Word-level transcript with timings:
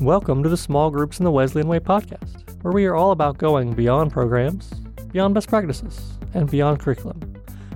Welcome 0.00 0.42
to 0.42 0.48
the 0.48 0.56
Small 0.56 0.90
Groups 0.90 1.20
in 1.20 1.24
the 1.24 1.30
Wesleyan 1.30 1.68
Way 1.68 1.78
podcast, 1.78 2.60
where 2.62 2.72
we 2.72 2.84
are 2.86 2.96
all 2.96 3.12
about 3.12 3.38
going 3.38 3.74
beyond 3.74 4.10
programs, 4.10 4.68
beyond 5.12 5.34
best 5.34 5.48
practices, 5.48 6.18
and 6.34 6.50
beyond 6.50 6.80
curriculum 6.80 7.20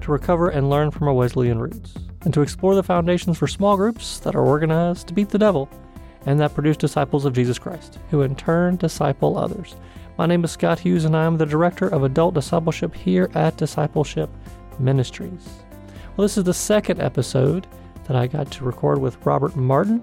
to 0.00 0.10
recover 0.10 0.48
and 0.48 0.68
learn 0.68 0.90
from 0.90 1.06
our 1.06 1.14
Wesleyan 1.14 1.60
roots, 1.60 1.94
and 2.22 2.34
to 2.34 2.42
explore 2.42 2.74
the 2.74 2.82
foundations 2.82 3.38
for 3.38 3.46
small 3.46 3.76
groups 3.76 4.18
that 4.18 4.34
are 4.34 4.44
organized 4.44 5.06
to 5.06 5.14
beat 5.14 5.28
the 5.28 5.38
devil 5.38 5.70
and 6.26 6.40
that 6.40 6.54
produce 6.54 6.76
disciples 6.76 7.24
of 7.24 7.34
Jesus 7.34 7.56
Christ, 7.56 8.00
who 8.10 8.22
in 8.22 8.34
turn 8.34 8.74
disciple 8.74 9.38
others. 9.38 9.76
My 10.18 10.26
name 10.26 10.42
is 10.42 10.50
Scott 10.50 10.80
Hughes, 10.80 11.04
and 11.04 11.16
I 11.16 11.24
am 11.24 11.36
the 11.36 11.46
Director 11.46 11.86
of 11.86 12.02
Adult 12.02 12.34
Discipleship 12.34 12.96
here 12.96 13.30
at 13.36 13.56
Discipleship 13.56 14.28
Ministries. 14.80 15.48
Well, 16.16 16.24
this 16.24 16.36
is 16.36 16.42
the 16.42 16.52
second 16.52 17.00
episode 17.00 17.68
that 18.06 18.16
I 18.16 18.26
got 18.26 18.50
to 18.50 18.64
record 18.64 18.98
with 18.98 19.24
Robert 19.24 19.54
Martin. 19.54 20.02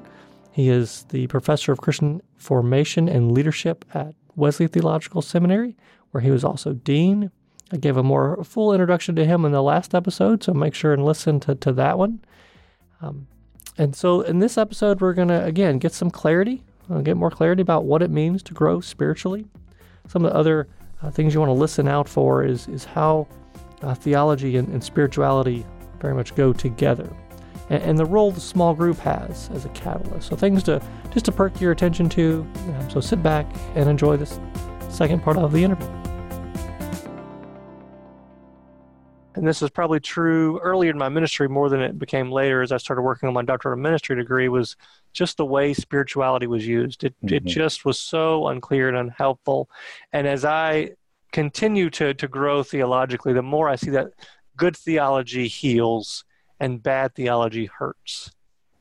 He 0.55 0.69
is 0.69 1.03
the 1.09 1.27
professor 1.27 1.73
of 1.73 1.81
Christian 1.81 2.21
formation 2.37 3.09
and 3.09 3.33
leadership 3.33 3.83
at 3.93 4.15
Wesley 4.37 4.67
Theological 4.67 5.21
Seminary, 5.21 5.75
where 6.11 6.21
he 6.21 6.31
was 6.31 6.45
also 6.45 6.71
dean. 6.71 7.29
I 7.73 7.75
gave 7.75 7.97
a 7.97 8.03
more 8.03 8.41
full 8.41 8.71
introduction 8.71 9.17
to 9.17 9.25
him 9.25 9.43
in 9.43 9.51
the 9.51 9.61
last 9.61 9.93
episode, 9.93 10.43
so 10.43 10.53
make 10.53 10.73
sure 10.73 10.93
and 10.93 11.03
listen 11.03 11.41
to, 11.41 11.55
to 11.55 11.73
that 11.73 11.97
one. 11.97 12.21
Um, 13.01 13.27
and 13.77 13.93
so 13.93 14.21
in 14.21 14.39
this 14.39 14.57
episode, 14.57 15.01
we're 15.01 15.11
going 15.11 15.27
to, 15.27 15.43
again, 15.43 15.77
get 15.77 15.91
some 15.91 16.09
clarity, 16.09 16.63
uh, 16.89 17.01
get 17.01 17.17
more 17.17 17.31
clarity 17.31 17.61
about 17.61 17.83
what 17.83 18.01
it 18.01 18.09
means 18.09 18.41
to 18.43 18.53
grow 18.53 18.79
spiritually. 18.79 19.45
Some 20.07 20.23
of 20.23 20.31
the 20.31 20.37
other 20.37 20.69
uh, 21.01 21.11
things 21.11 21.33
you 21.33 21.41
want 21.41 21.49
to 21.49 21.53
listen 21.53 21.89
out 21.89 22.07
for 22.07 22.45
is, 22.45 22.69
is 22.69 22.85
how 22.85 23.27
uh, 23.81 23.93
theology 23.93 24.55
and, 24.55 24.69
and 24.69 24.81
spirituality 24.81 25.65
very 25.99 26.13
much 26.13 26.33
go 26.33 26.53
together 26.53 27.13
and, 27.69 27.83
and 27.83 27.97
the 27.97 28.05
role 28.05 28.31
the 28.31 28.41
small 28.41 28.73
group 28.73 28.97
has 28.99 29.49
as 29.53 29.65
a 29.65 29.69
catalyst. 29.69 30.29
So 30.29 30.35
things 30.35 30.63
to 30.63 30.81
just 31.11 31.25
to 31.25 31.31
perk 31.31 31.59
your 31.59 31.71
attention 31.71 32.09
to. 32.09 32.47
Um, 32.55 32.89
so 32.89 32.99
sit 32.99 33.21
back 33.23 33.45
and 33.75 33.89
enjoy 33.89 34.17
this 34.17 34.39
second 34.89 35.23
part 35.23 35.37
of 35.37 35.51
the 35.51 35.63
interview. 35.63 35.87
And 39.35 39.45
this 39.45 39.61
is 39.61 39.69
probably 39.69 39.99
true 39.99 40.59
earlier 40.59 40.91
in 40.91 40.97
my 40.97 41.09
ministry 41.09 41.49
more 41.49 41.69
than 41.69 41.81
it 41.81 41.99
became 41.99 42.31
later 42.31 42.61
as 42.61 42.71
I 42.71 42.77
started 42.77 43.01
working 43.01 43.27
on 43.27 43.33
my 43.33 43.43
doctorate 43.43 43.77
of 43.77 43.83
ministry 43.83 44.15
degree 44.15 44.47
was 44.47 44.77
just 45.11 45.35
the 45.35 45.45
way 45.45 45.73
spirituality 45.73 46.47
was 46.47 46.65
used. 46.65 47.03
It, 47.03 47.13
mm-hmm. 47.17 47.35
it 47.35 47.45
just 47.45 47.83
was 47.83 47.99
so 47.99 48.47
unclear 48.47 48.87
and 48.87 48.95
unhelpful. 48.95 49.69
And 50.13 50.25
as 50.25 50.45
I 50.45 50.91
continue 51.33 51.89
to, 51.91 52.13
to 52.13 52.27
grow 52.29 52.63
theologically, 52.63 53.33
the 53.33 53.41
more 53.41 53.67
I 53.67 53.75
see 53.75 53.89
that 53.91 54.11
good 54.55 54.77
theology 54.77 55.49
heals 55.49 56.23
and 56.59 56.81
bad 56.81 57.15
theology 57.15 57.65
hurts. 57.65 58.31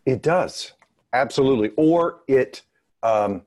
It 0.06 0.22
does 0.22 0.72
absolutely, 1.12 1.70
or 1.76 2.20
it 2.28 2.62
um, 3.02 3.42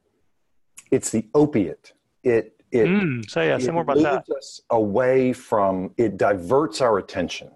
it's 0.91 1.11
the 1.11 1.25
opiate. 1.33 1.93
It 2.23 2.61
it 2.71 2.87
mm, 2.87 3.29
say 3.29 3.47
yeah, 3.47 3.57
about 3.79 3.97
that. 3.97 4.25
Us 4.35 4.61
away 4.69 5.33
from 5.33 5.91
it 5.97 6.17
diverts 6.17 6.81
our 6.81 6.97
attention. 6.97 7.51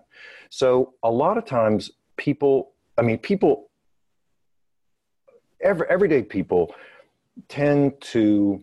So 0.49 0.95
a 1.03 1.09
lot 1.09 1.37
of 1.37 1.45
times 1.45 1.91
people, 2.17 2.73
I 2.97 3.01
mean, 3.01 3.17
people, 3.17 3.69
every, 5.61 5.87
everyday 5.89 6.23
people 6.23 6.75
tend 7.47 7.99
to 8.01 8.61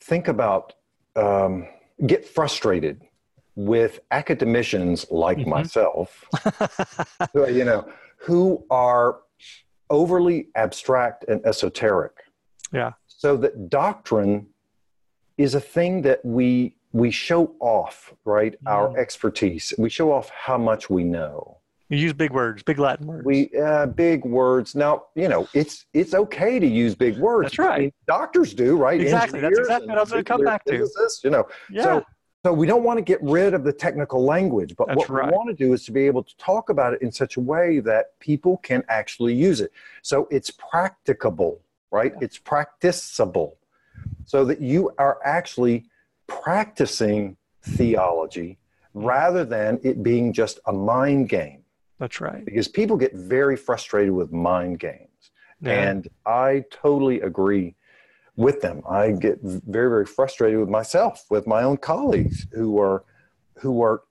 think 0.00 0.28
about, 0.28 0.74
um, 1.14 1.68
get 2.06 2.26
frustrated 2.26 3.02
with 3.56 4.00
academicians 4.10 5.06
like 5.10 5.38
mm-hmm. 5.38 5.50
myself, 5.50 6.24
you 7.34 7.64
know, 7.64 7.88
who 8.16 8.64
are 8.70 9.20
overly 9.90 10.48
abstract 10.54 11.24
and 11.28 11.44
esoteric. 11.44 12.12
Yeah. 12.72 12.92
So 13.06 13.36
that 13.38 13.68
doctrine 13.68 14.46
is 15.36 15.54
a 15.54 15.60
thing 15.60 16.02
that 16.02 16.24
we 16.24 16.76
we 16.92 17.10
show 17.10 17.54
off, 17.60 18.12
right? 18.24 18.52
Mm. 18.64 18.70
Our 18.70 18.98
expertise. 18.98 19.72
We 19.78 19.88
show 19.90 20.12
off 20.12 20.30
how 20.30 20.58
much 20.58 20.90
we 20.90 21.04
know. 21.04 21.58
You 21.88 21.98
use 21.98 22.12
big 22.12 22.30
words, 22.30 22.62
big 22.62 22.78
Latin 22.78 23.06
words. 23.06 23.24
We 23.24 23.50
uh, 23.60 23.86
big 23.86 24.24
words. 24.24 24.74
Now 24.74 25.04
you 25.16 25.28
know 25.28 25.48
it's 25.54 25.86
it's 25.92 26.14
okay 26.14 26.58
to 26.60 26.66
use 26.66 26.94
big 26.94 27.18
words. 27.18 27.50
That's 27.50 27.58
right. 27.58 27.74
I 27.74 27.78
mean, 27.78 27.92
doctors 28.06 28.54
do, 28.54 28.76
right? 28.76 29.00
Exactly. 29.00 29.38
Engineers 29.38 29.56
That's 29.56 29.68
exactly 29.68 29.88
what 29.88 29.98
I 29.98 30.00
was 30.00 30.10
going 30.10 30.24
to 30.24 30.28
come 30.28 30.44
back 30.44 30.64
to. 30.66 30.88
You 31.24 31.30
know. 31.30 31.48
Yeah. 31.68 31.82
So 31.82 32.04
so 32.44 32.54
we 32.54 32.66
don't 32.66 32.84
want 32.84 32.96
to 32.96 33.02
get 33.02 33.22
rid 33.22 33.52
of 33.52 33.64
the 33.64 33.72
technical 33.72 34.24
language, 34.24 34.74
but 34.76 34.88
That's 34.88 34.96
what 34.96 35.10
right. 35.10 35.26
we 35.26 35.36
want 35.36 35.50
to 35.50 35.54
do 35.54 35.74
is 35.74 35.84
to 35.84 35.92
be 35.92 36.06
able 36.06 36.22
to 36.22 36.36
talk 36.38 36.70
about 36.70 36.94
it 36.94 37.02
in 37.02 37.12
such 37.12 37.36
a 37.36 37.40
way 37.40 37.80
that 37.80 38.18
people 38.18 38.56
can 38.58 38.82
actually 38.88 39.34
use 39.34 39.60
it. 39.60 39.72
So 40.02 40.26
it's 40.30 40.50
practicable, 40.50 41.60
right? 41.90 42.12
Yeah. 42.14 42.24
It's 42.24 42.38
practicable. 42.38 43.58
So 44.24 44.46
that 44.46 44.60
you 44.60 44.90
are 44.96 45.18
actually 45.22 45.84
practicing 46.26 47.36
theology 47.62 48.58
rather 48.94 49.44
than 49.44 49.78
it 49.82 50.02
being 50.02 50.32
just 50.32 50.60
a 50.66 50.72
mind 50.72 51.28
game. 51.28 51.62
That's 51.98 52.22
right. 52.22 52.42
Because 52.42 52.68
people 52.68 52.96
get 52.96 53.14
very 53.14 53.56
frustrated 53.56 54.14
with 54.14 54.32
mind 54.32 54.78
games. 54.78 55.08
Yeah. 55.60 55.90
And 55.90 56.08
I 56.24 56.64
totally 56.70 57.20
agree 57.20 57.74
with 58.40 58.62
them. 58.62 58.82
I 58.88 59.12
get 59.12 59.38
very, 59.42 59.90
very 59.90 60.06
frustrated 60.06 60.58
with 60.58 60.70
myself, 60.70 61.26
with 61.28 61.46
my 61.46 61.62
own 61.62 61.76
colleagues 61.76 62.46
who 62.52 62.80
are, 62.80 63.04
who 63.58 63.82
are, 63.82 64.02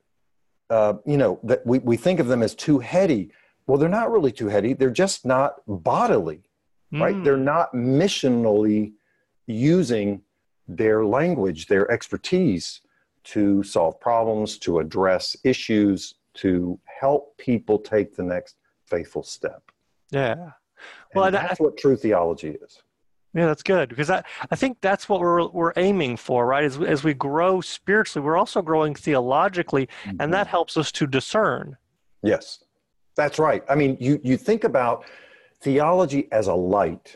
uh, 0.69 0.93
you 1.03 1.17
know, 1.17 1.39
that 1.43 1.65
we, 1.65 1.79
we 1.79 1.97
think 1.97 2.19
of 2.19 2.27
them 2.27 2.43
as 2.43 2.53
too 2.53 2.77
heady. 2.77 3.31
Well, 3.65 3.79
they're 3.79 3.89
not 3.89 4.11
really 4.11 4.31
too 4.31 4.47
heady. 4.47 4.73
They're 4.73 4.91
just 4.91 5.25
not 5.25 5.55
bodily, 5.67 6.43
mm. 6.93 7.01
right? 7.01 7.23
They're 7.23 7.37
not 7.37 7.73
missionally 7.73 8.93
using 9.47 10.21
their 10.67 11.03
language, 11.03 11.65
their 11.65 11.89
expertise 11.91 12.81
to 13.23 13.63
solve 13.63 13.99
problems, 13.99 14.59
to 14.59 14.77
address 14.77 15.35
issues, 15.43 16.13
to 16.35 16.79
help 16.85 17.35
people 17.37 17.79
take 17.79 18.15
the 18.15 18.23
next 18.23 18.57
faithful 18.85 19.23
step. 19.23 19.63
Yeah. 20.11 20.51
Well, 21.15 21.25
and 21.25 21.35
that's 21.35 21.59
I, 21.59 21.63
what 21.63 21.77
true 21.77 21.97
theology 21.97 22.49
is. 22.49 22.83
Yeah, 23.39 23.45
that's 23.45 23.63
good 23.63 23.87
because 23.87 24.09
I, 24.09 24.21
I 24.51 24.57
think 24.57 24.81
that's 24.81 25.07
what 25.07 25.21
we're 25.21 25.47
we're 25.47 25.71
aiming 25.77 26.17
for, 26.17 26.45
right? 26.45 26.65
As 26.65 26.77
as 26.81 27.05
we 27.05 27.13
grow 27.13 27.61
spiritually, 27.61 28.25
we're 28.25 28.35
also 28.35 28.61
growing 28.61 28.93
theologically, 28.93 29.87
mm-hmm. 30.03 30.17
and 30.19 30.33
that 30.33 30.47
helps 30.47 30.75
us 30.75 30.91
to 30.91 31.07
discern. 31.07 31.77
Yes, 32.21 32.65
that's 33.15 33.39
right. 33.39 33.63
I 33.69 33.75
mean, 33.75 33.95
you 34.01 34.19
you 34.25 34.35
think 34.35 34.65
about 34.65 35.05
theology 35.61 36.27
as 36.33 36.47
a 36.47 36.53
light 36.53 37.15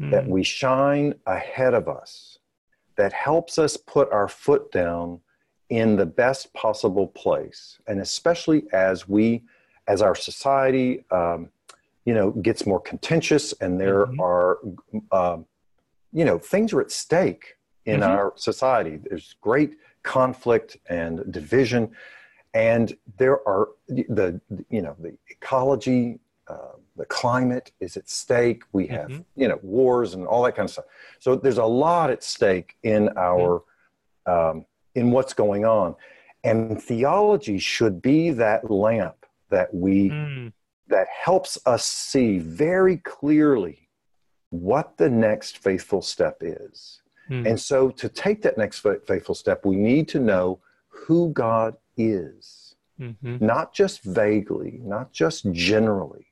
mm. 0.00 0.10
that 0.10 0.26
we 0.26 0.42
shine 0.42 1.14
ahead 1.26 1.72
of 1.72 1.86
us, 1.86 2.40
that 2.96 3.12
helps 3.12 3.56
us 3.56 3.76
put 3.76 4.10
our 4.10 4.26
foot 4.26 4.72
down 4.72 5.20
in 5.70 5.94
the 5.94 6.06
best 6.06 6.52
possible 6.52 7.06
place, 7.06 7.78
and 7.86 8.00
especially 8.00 8.64
as 8.72 9.08
we, 9.08 9.44
as 9.86 10.02
our 10.02 10.16
society. 10.16 11.04
Um, 11.12 11.50
you 12.04 12.14
know 12.14 12.30
gets 12.30 12.66
more 12.66 12.80
contentious 12.80 13.52
and 13.60 13.80
there 13.80 14.06
mm-hmm. 14.06 14.20
are 14.20 14.58
um, 15.12 15.46
you 16.12 16.24
know 16.24 16.38
things 16.38 16.72
are 16.72 16.80
at 16.80 16.90
stake 16.90 17.56
in 17.86 18.00
mm-hmm. 18.00 18.10
our 18.10 18.32
society 18.36 18.98
there's 19.08 19.34
great 19.40 19.76
conflict 20.02 20.76
and 20.88 21.32
division 21.32 21.90
and 22.52 22.96
there 23.18 23.46
are 23.48 23.70
the 23.88 24.40
you 24.70 24.82
know 24.82 24.94
the 25.00 25.16
ecology 25.28 26.18
uh, 26.48 26.76
the 26.96 27.06
climate 27.06 27.72
is 27.80 27.96
at 27.96 28.08
stake 28.08 28.62
we 28.72 28.86
have 28.86 29.08
mm-hmm. 29.08 29.40
you 29.40 29.48
know 29.48 29.58
wars 29.62 30.14
and 30.14 30.26
all 30.26 30.42
that 30.42 30.54
kind 30.54 30.66
of 30.68 30.72
stuff 30.72 30.84
so 31.18 31.34
there's 31.34 31.58
a 31.58 31.64
lot 31.64 32.10
at 32.10 32.22
stake 32.22 32.76
in 32.82 33.08
our 33.16 33.62
um, 34.26 34.64
in 34.94 35.10
what's 35.10 35.32
going 35.32 35.64
on 35.64 35.94
and 36.44 36.82
theology 36.82 37.58
should 37.58 38.02
be 38.02 38.30
that 38.30 38.70
lamp 38.70 39.26
that 39.48 39.72
we 39.72 40.10
mm 40.10 40.52
that 40.88 41.06
helps 41.08 41.58
us 41.66 41.84
see 41.84 42.38
very 42.38 42.98
clearly 42.98 43.88
what 44.50 44.96
the 44.98 45.08
next 45.08 45.58
faithful 45.58 46.02
step 46.02 46.38
is. 46.40 47.00
Mm. 47.30 47.50
And 47.50 47.60
so, 47.60 47.90
to 47.90 48.08
take 48.08 48.42
that 48.42 48.58
next 48.58 48.80
faithful 48.80 49.34
step, 49.34 49.64
we 49.64 49.76
need 49.76 50.08
to 50.08 50.20
know 50.20 50.60
who 50.88 51.32
God 51.32 51.76
is, 51.96 52.76
mm-hmm. 53.00 53.44
not 53.44 53.72
just 53.72 54.02
vaguely, 54.02 54.80
not 54.82 55.12
just 55.12 55.50
generally, 55.52 56.26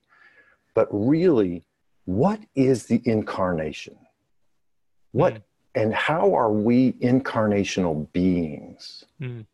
but 0.75 0.89
really, 0.91 1.65
what 2.05 2.41
is 2.55 2.87
the 2.87 3.01
incarnation? 3.05 3.97
What 5.13 5.35
mm. 5.35 5.43
and 5.75 5.95
how 5.95 6.35
are 6.35 6.53
we 6.53 6.93
incarnational 6.95 8.11
beings? 8.13 9.05
Mm. 9.21 9.47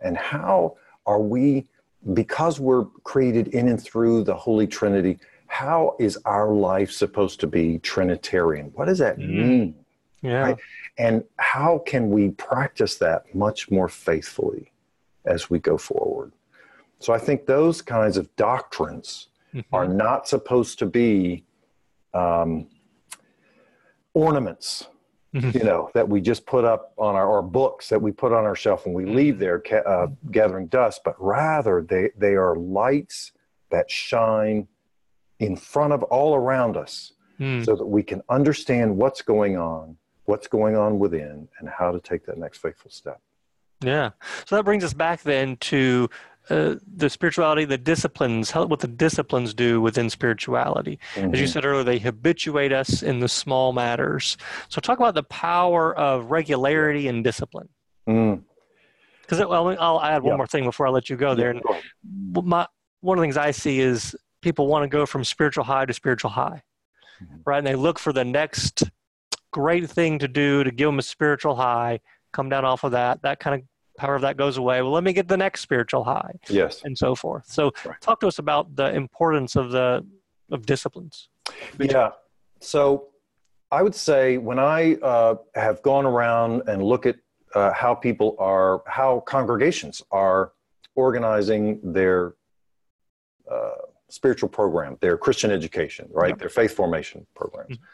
And 0.00 0.16
how 0.16 0.76
are 1.06 1.20
we 1.20 1.66
because 2.12 2.60
we're 2.60 2.84
created 3.04 3.48
in 3.48 3.68
and 3.68 3.82
through 3.82 4.24
the 4.24 4.34
Holy 4.34 4.66
Trinity, 4.66 5.18
how 5.46 5.96
is 5.98 6.18
our 6.24 6.52
life 6.52 6.90
supposed 6.90 7.40
to 7.40 7.46
be 7.46 7.78
Trinitarian? 7.78 8.70
What 8.74 8.86
does 8.86 8.98
that 8.98 9.18
mm. 9.18 9.28
mean? 9.28 9.74
Yeah. 10.22 10.40
Right? 10.40 10.56
And 10.98 11.24
how 11.38 11.82
can 11.86 12.10
we 12.10 12.30
practice 12.30 12.96
that 12.96 13.34
much 13.34 13.70
more 13.70 13.88
faithfully 13.88 14.72
as 15.24 15.50
we 15.50 15.58
go 15.58 15.76
forward? 15.76 16.32
So 16.98 17.12
I 17.12 17.18
think 17.18 17.46
those 17.46 17.82
kinds 17.82 18.16
of 18.16 18.34
doctrines 18.36 19.28
mm-hmm. 19.54 19.74
are 19.74 19.86
not 19.86 20.26
supposed 20.26 20.78
to 20.78 20.86
be 20.86 21.44
um, 22.14 22.68
ornaments 24.14 24.86
you 25.34 25.64
know, 25.64 25.90
that 25.94 26.08
we 26.08 26.20
just 26.20 26.46
put 26.46 26.64
up 26.64 26.92
on 26.96 27.16
our, 27.16 27.26
or 27.26 27.42
books 27.42 27.88
that 27.88 28.00
we 28.00 28.12
put 28.12 28.32
on 28.32 28.44
our 28.44 28.54
shelf 28.54 28.86
and 28.86 28.94
we 28.94 29.04
leave 29.04 29.38
there 29.38 29.62
uh, 29.86 30.06
gathering 30.30 30.68
dust, 30.68 31.00
but 31.04 31.16
rather 31.18 31.82
they, 31.82 32.10
they 32.16 32.34
are 32.34 32.54
lights 32.56 33.32
that 33.70 33.90
shine 33.90 34.68
in 35.40 35.56
front 35.56 35.92
of 35.92 36.04
all 36.04 36.36
around 36.36 36.76
us 36.76 37.12
mm. 37.40 37.64
so 37.64 37.74
that 37.74 37.84
we 37.84 38.02
can 38.02 38.22
understand 38.28 38.96
what's 38.96 39.22
going 39.22 39.56
on, 39.56 39.96
what's 40.26 40.46
going 40.46 40.76
on 40.76 41.00
within, 41.00 41.48
and 41.58 41.68
how 41.68 41.90
to 41.90 41.98
take 41.98 42.24
that 42.26 42.38
next 42.38 42.58
faithful 42.58 42.90
step. 42.90 43.20
Yeah. 43.82 44.10
So 44.46 44.54
that 44.56 44.64
brings 44.64 44.84
us 44.84 44.94
back 44.94 45.22
then 45.22 45.56
to 45.56 46.08
uh, 46.50 46.74
the 46.96 47.08
spirituality, 47.08 47.64
the 47.64 47.78
disciplines, 47.78 48.50
how, 48.50 48.66
what 48.66 48.80
the 48.80 48.86
disciplines 48.86 49.54
do 49.54 49.80
within 49.80 50.10
spirituality. 50.10 50.98
Mm-hmm. 51.14 51.32
As 51.32 51.40
you 51.40 51.46
mm-hmm. 51.46 51.52
said 51.52 51.64
earlier, 51.64 51.84
they 51.84 51.98
habituate 51.98 52.72
us 52.72 53.02
in 53.02 53.20
the 53.20 53.28
small 53.28 53.72
matters. 53.72 54.36
So 54.68 54.80
talk 54.80 54.98
about 54.98 55.14
the 55.14 55.22
power 55.22 55.96
of 55.96 56.30
regularity 56.30 57.08
and 57.08 57.24
discipline. 57.24 57.68
Because 58.04 59.38
mm. 59.38 59.48
well, 59.48 59.74
I'll 59.80 60.02
add 60.02 60.22
one 60.22 60.32
yeah. 60.32 60.36
more 60.36 60.46
thing 60.46 60.64
before 60.64 60.86
I 60.86 60.90
let 60.90 61.08
you 61.08 61.16
go 61.16 61.34
there. 61.34 61.54
Yeah, 61.54 61.60
go 62.32 62.42
my, 62.42 62.66
one 63.00 63.16
of 63.16 63.22
the 63.22 63.24
things 63.24 63.38
I 63.38 63.50
see 63.50 63.80
is 63.80 64.14
people 64.42 64.66
want 64.66 64.82
to 64.82 64.88
go 64.88 65.06
from 65.06 65.24
spiritual 65.24 65.64
high 65.64 65.86
to 65.86 65.94
spiritual 65.94 66.30
high, 66.30 66.62
mm-hmm. 67.22 67.36
right? 67.46 67.58
And 67.58 67.66
they 67.66 67.74
look 67.74 67.98
for 67.98 68.12
the 68.12 68.24
next 68.24 68.82
great 69.50 69.88
thing 69.88 70.18
to 70.18 70.28
do 70.28 70.62
to 70.64 70.70
give 70.70 70.88
them 70.88 70.98
a 70.98 71.02
spiritual 71.02 71.54
high, 71.54 72.00
come 72.32 72.50
down 72.50 72.66
off 72.66 72.84
of 72.84 72.92
that. 72.92 73.22
That 73.22 73.40
kind 73.40 73.60
of 73.60 73.66
power 73.96 74.14
of 74.14 74.22
that 74.22 74.36
goes 74.36 74.56
away. 74.56 74.82
Well, 74.82 74.92
let 74.92 75.04
me 75.04 75.12
get 75.12 75.28
the 75.28 75.36
next 75.36 75.60
spiritual 75.60 76.04
high. 76.04 76.34
Yes. 76.48 76.82
And 76.84 76.96
so 76.96 77.14
forth. 77.14 77.46
So 77.46 77.72
right. 77.84 78.00
talk 78.00 78.20
to 78.20 78.28
us 78.28 78.38
about 78.38 78.74
the 78.76 78.94
importance 78.94 79.56
of 79.56 79.70
the 79.70 80.04
of 80.50 80.66
disciplines. 80.66 81.28
Yeah. 81.78 82.10
So 82.60 83.08
I 83.70 83.82
would 83.82 83.94
say 83.94 84.38
when 84.38 84.58
I 84.58 84.94
uh, 84.96 85.36
have 85.54 85.82
gone 85.82 86.06
around 86.06 86.68
and 86.68 86.82
look 86.82 87.06
at 87.06 87.16
uh, 87.54 87.72
how 87.72 87.94
people 87.94 88.36
are, 88.38 88.82
how 88.86 89.20
congregations 89.20 90.02
are 90.10 90.52
organizing 90.94 91.80
their 91.92 92.34
uh, 93.50 93.70
spiritual 94.08 94.48
program, 94.48 94.96
their 95.00 95.16
Christian 95.16 95.50
education, 95.50 96.08
right, 96.12 96.38
their 96.38 96.48
faith 96.48 96.74
formation 96.74 97.26
programs, 97.34 97.76
mm-hmm. 97.76 97.84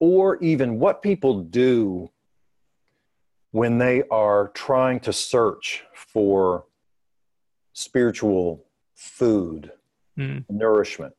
or 0.00 0.36
even 0.42 0.78
what 0.78 1.02
people 1.02 1.40
do 1.42 2.10
when 3.56 3.78
they 3.78 4.02
are 4.10 4.48
trying 4.48 5.00
to 5.00 5.10
search 5.14 5.82
for 5.94 6.66
spiritual 7.72 8.62
food, 8.94 9.72
mm. 10.18 10.44
nourishment. 10.50 11.14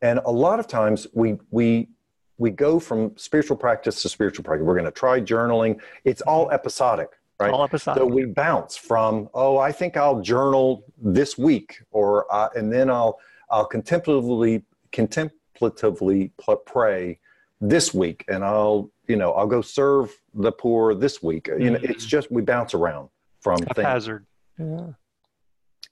And 0.00 0.20
a 0.24 0.30
lot 0.30 0.60
of 0.60 0.68
times 0.68 1.08
we, 1.12 1.36
we, 1.50 1.88
we 2.36 2.50
go 2.50 2.78
from 2.78 3.16
spiritual 3.16 3.56
practice 3.56 4.02
to 4.02 4.08
spiritual 4.08 4.44
practice. 4.44 4.64
We're 4.64 4.74
going 4.74 4.84
to 4.84 4.92
try 4.92 5.20
journaling. 5.20 5.80
It's 6.04 6.20
all 6.20 6.44
mm-hmm. 6.44 6.54
episodic, 6.54 7.08
right? 7.40 7.52
All 7.52 7.64
episodic. 7.64 8.02
So 8.02 8.06
we 8.06 8.26
bounce 8.26 8.76
from, 8.76 9.28
oh, 9.34 9.58
I 9.58 9.72
think 9.72 9.96
I'll 9.96 10.20
journal 10.20 10.84
this 10.96 11.36
week, 11.36 11.82
or 11.90 12.32
uh, 12.32 12.50
and 12.54 12.72
then 12.72 12.88
I'll 12.88 13.18
I'll 13.50 13.66
contemplatively 13.66 14.62
contemplatively 14.92 16.30
pray 16.66 17.18
this 17.60 17.92
week, 17.92 18.24
and 18.28 18.44
I'll 18.44 18.92
you 19.08 19.16
know, 19.16 19.32
I'll 19.32 19.46
go 19.46 19.62
serve 19.62 20.14
the 20.34 20.52
poor 20.52 20.94
this 20.94 21.22
week. 21.22 21.48
You 21.58 21.70
know, 21.70 21.78
it's 21.82 22.04
mm. 22.04 22.08
just 22.08 22.30
we 22.30 22.42
bounce 22.42 22.74
around 22.74 23.08
from 23.40 23.58
hazard. 23.74 24.26
Yeah. 24.58 24.88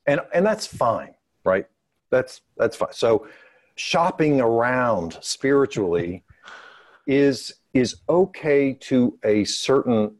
And 0.06 0.20
and 0.32 0.46
that's 0.46 0.66
fine, 0.66 1.14
right? 1.44 1.66
That's 2.10 2.42
that's 2.56 2.76
fine. 2.76 2.92
So 2.92 3.26
shopping 3.74 4.40
around 4.40 5.18
spiritually 5.22 6.24
is 7.06 7.54
is 7.72 7.96
okay 8.08 8.74
to 8.74 9.18
a 9.24 9.44
certain 9.44 10.16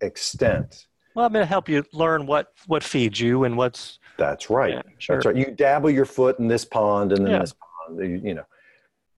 extent. 0.00 0.86
Well, 1.14 1.24
I'm 1.24 1.32
going 1.32 1.42
to 1.42 1.48
help 1.48 1.68
you 1.68 1.84
learn 1.92 2.26
what 2.26 2.52
what 2.66 2.84
feeds 2.84 3.18
you 3.18 3.44
and 3.44 3.56
what's. 3.56 3.98
That's 4.18 4.50
right. 4.50 4.74
Yeah, 4.74 4.82
sure. 4.98 5.16
That's 5.16 5.26
right. 5.26 5.36
You 5.36 5.50
dabble 5.50 5.90
your 5.90 6.04
foot 6.04 6.38
in 6.38 6.48
this 6.48 6.64
pond 6.64 7.12
and 7.12 7.24
then 7.24 7.32
yeah. 7.32 7.40
this 7.40 7.54
pond. 7.54 8.24
You 8.24 8.34
know, 8.34 8.46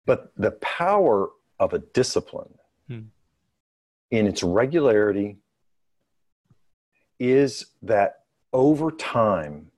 but 0.05 0.33
the 0.37 0.53
power 0.53 1.31
of 1.59 1.73
a 1.73 1.79
discipline 1.79 2.53
hmm. 2.89 3.01
in 4.11 4.27
its 4.27 4.43
regularity 4.43 5.39
is 7.19 7.67
that 7.83 8.21
over 8.53 8.91
time, 8.91 9.71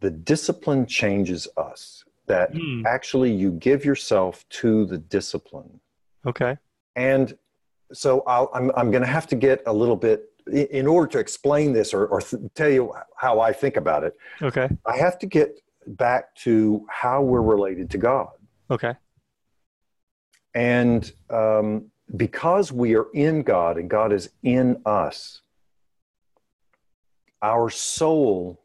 the 0.00 0.10
discipline 0.10 0.86
changes 0.86 1.48
us. 1.56 2.04
That 2.26 2.50
hmm. 2.54 2.84
actually 2.86 3.32
you 3.32 3.52
give 3.52 3.84
yourself 3.84 4.44
to 4.50 4.84
the 4.86 4.98
discipline. 4.98 5.80
Okay. 6.26 6.56
And 6.96 7.36
so 7.92 8.22
i 8.26 8.40
am 8.40 8.48
I'm, 8.52 8.72
I'm 8.76 8.90
going 8.90 9.02
to 9.02 9.08
have 9.08 9.28
to 9.28 9.36
get 9.36 9.62
a 9.66 9.72
little 9.72 9.96
bit 9.96 10.24
in 10.52 10.86
order 10.86 11.06
to 11.12 11.18
explain 11.18 11.72
this 11.72 11.92
or, 11.92 12.06
or 12.06 12.20
th- 12.20 12.42
tell 12.54 12.68
you 12.68 12.92
how 13.16 13.40
I 13.40 13.52
think 13.52 13.76
about 13.76 14.04
it. 14.04 14.16
Okay. 14.42 14.68
I 14.86 14.96
have 14.96 15.18
to 15.20 15.26
get 15.26 15.60
back 15.86 16.34
to 16.36 16.84
how 16.88 17.22
we're 17.22 17.42
related 17.42 17.90
to 17.90 17.98
God. 17.98 18.30
Okay. 18.70 18.94
And 20.54 21.12
um, 21.30 21.90
because 22.14 22.70
we 22.70 22.94
are 22.94 23.06
in 23.14 23.42
God 23.42 23.78
and 23.78 23.90
God 23.90 24.12
is 24.12 24.30
in 24.42 24.80
us, 24.86 25.40
our 27.42 27.68
soul 27.70 28.62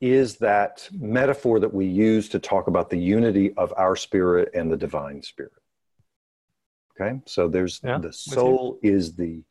is 0.00 0.36
that 0.36 0.88
metaphor 0.92 1.58
that 1.60 1.72
we 1.72 1.86
use 1.86 2.28
to 2.28 2.38
talk 2.38 2.66
about 2.66 2.90
the 2.90 2.98
unity 2.98 3.54
of 3.56 3.72
our 3.76 3.96
spirit 3.96 4.50
and 4.54 4.70
the 4.70 4.76
divine 4.76 5.22
spirit. 5.22 5.52
Okay, 6.98 7.20
so 7.26 7.48
there's 7.48 7.80
yeah, 7.82 7.98
the 7.98 8.12
soul 8.12 8.78
is 8.82 9.14
the 9.14 9.42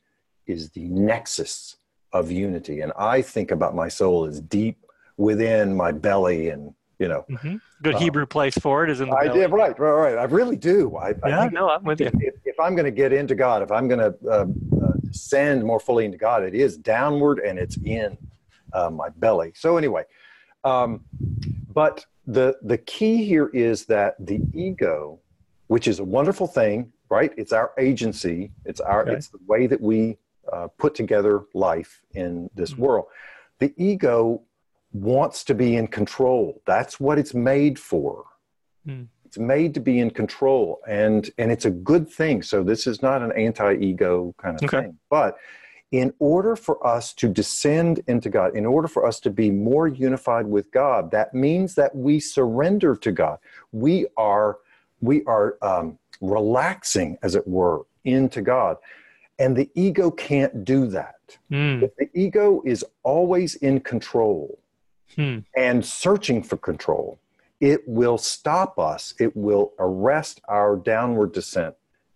is 0.47 0.69
the 0.71 0.87
nexus 0.87 1.77
of 2.13 2.31
unity, 2.31 2.81
and 2.81 2.91
I 2.97 3.21
think 3.21 3.51
about 3.51 3.75
my 3.75 3.87
soul 3.87 4.25
as 4.25 4.39
deep 4.39 4.77
within 5.17 5.75
my 5.75 5.91
belly 5.91 6.49
and 6.49 6.73
you 6.99 7.07
know. 7.07 7.25
Mm-hmm. 7.29 7.57
Good 7.81 7.95
um, 7.95 8.01
Hebrew 8.01 8.25
place 8.25 8.57
for 8.57 8.83
it 8.83 8.89
is 8.89 9.01
in 9.01 9.09
the. 9.09 9.15
I 9.15 9.27
did 9.27 9.51
right, 9.51 9.77
right, 9.77 9.91
right. 9.91 10.17
I 10.17 10.23
really 10.23 10.55
do. 10.55 10.95
I, 10.95 11.13
yeah, 11.25 11.41
I 11.41 11.49
no, 11.49 11.69
I'm 11.69 11.83
with 11.83 11.99
you. 11.99 12.07
If, 12.07 12.33
if 12.55 12.59
I'm 12.61 12.73
going 12.73 12.85
to 12.85 12.91
get 12.91 13.11
into 13.11 13.35
God, 13.35 13.61
if 13.63 13.71
I'm 13.71 13.89
going 13.89 13.99
to 13.99 14.15
uh, 14.25 14.45
uh, 14.85 14.93
descend 15.03 15.65
more 15.65 15.79
fully 15.79 16.05
into 16.05 16.17
God, 16.17 16.41
it 16.41 16.55
is 16.55 16.77
downward 16.77 17.39
and 17.39 17.59
it's 17.59 17.77
in 17.83 18.17
uh, 18.71 18.89
my 18.89 19.09
belly. 19.09 19.51
So 19.55 19.75
anyway, 19.75 20.03
um, 20.63 21.03
but 21.73 22.05
the 22.25 22.55
the 22.61 22.77
key 22.77 23.25
here 23.25 23.47
is 23.47 23.85
that 23.87 24.15
the 24.25 24.39
ego, 24.53 25.19
which 25.67 25.85
is 25.85 25.99
a 25.99 26.03
wonderful 26.05 26.47
thing, 26.47 26.93
right? 27.09 27.33
It's 27.35 27.51
our 27.51 27.73
agency. 27.77 28.51
It's 28.63 28.79
our. 28.79 29.01
Okay. 29.01 29.11
It's 29.11 29.27
the 29.27 29.39
way 29.45 29.67
that 29.67 29.81
we 29.81 30.17
uh, 30.51 30.69
put 30.77 30.95
together 30.95 31.43
life 31.53 32.01
in 32.13 32.49
this 32.55 32.71
mm-hmm. 32.71 32.83
world. 32.83 33.05
The 33.59 33.73
ego 33.75 34.43
wants 34.93 35.43
to 35.43 35.53
be 35.53 35.75
in 35.75 35.87
control. 35.87 36.61
That's 36.65 37.01
what 37.01 37.19
it's 37.19 37.33
made 37.33 37.77
for. 37.77 38.23
Mm. 38.87 39.07
It's 39.35 39.41
made 39.41 39.73
to 39.73 39.81
be 39.81 39.99
in 39.99 40.11
control, 40.11 40.79
and 40.87 41.29
and 41.37 41.51
it's 41.51 41.65
a 41.65 41.69
good 41.69 42.09
thing. 42.09 42.41
So 42.41 42.63
this 42.63 42.87
is 42.87 43.01
not 43.01 43.21
an 43.21 43.33
anti-ego 43.33 44.33
kind 44.37 44.55
of 44.55 44.63
okay. 44.63 44.83
thing. 44.83 44.97
But 45.09 45.37
in 45.91 46.13
order 46.19 46.55
for 46.55 46.85
us 46.87 47.13
to 47.15 47.27
descend 47.27 47.99
into 48.07 48.29
God, 48.29 48.55
in 48.55 48.65
order 48.65 48.87
for 48.87 49.05
us 49.05 49.19
to 49.21 49.29
be 49.29 49.51
more 49.51 49.89
unified 49.89 50.47
with 50.47 50.71
God, 50.71 51.11
that 51.11 51.33
means 51.33 51.75
that 51.75 51.93
we 51.93 52.21
surrender 52.21 52.95
to 52.95 53.11
God. 53.11 53.39
We 53.73 54.07
are 54.15 54.59
we 55.01 55.25
are 55.25 55.57
um, 55.61 55.99
relaxing, 56.21 57.17
as 57.21 57.35
it 57.35 57.45
were, 57.45 57.81
into 58.05 58.41
God. 58.41 58.77
And 59.37 59.53
the 59.53 59.69
ego 59.75 60.11
can't 60.11 60.63
do 60.63 60.87
that. 60.87 61.37
Mm. 61.51 61.83
If 61.83 61.95
the 61.97 62.09
ego 62.13 62.61
is 62.63 62.85
always 63.03 63.55
in 63.55 63.81
control, 63.81 64.57
hmm. 65.13 65.39
and 65.57 65.85
searching 65.85 66.41
for 66.41 66.55
control, 66.55 67.19
it 67.65 67.81
will 67.87 68.19
stop 68.19 68.77
us. 68.77 69.15
It 69.19 69.35
will 69.35 69.73
arrest 69.79 70.39
our 70.47 70.75
downward 70.75 71.33
descent 71.33 71.73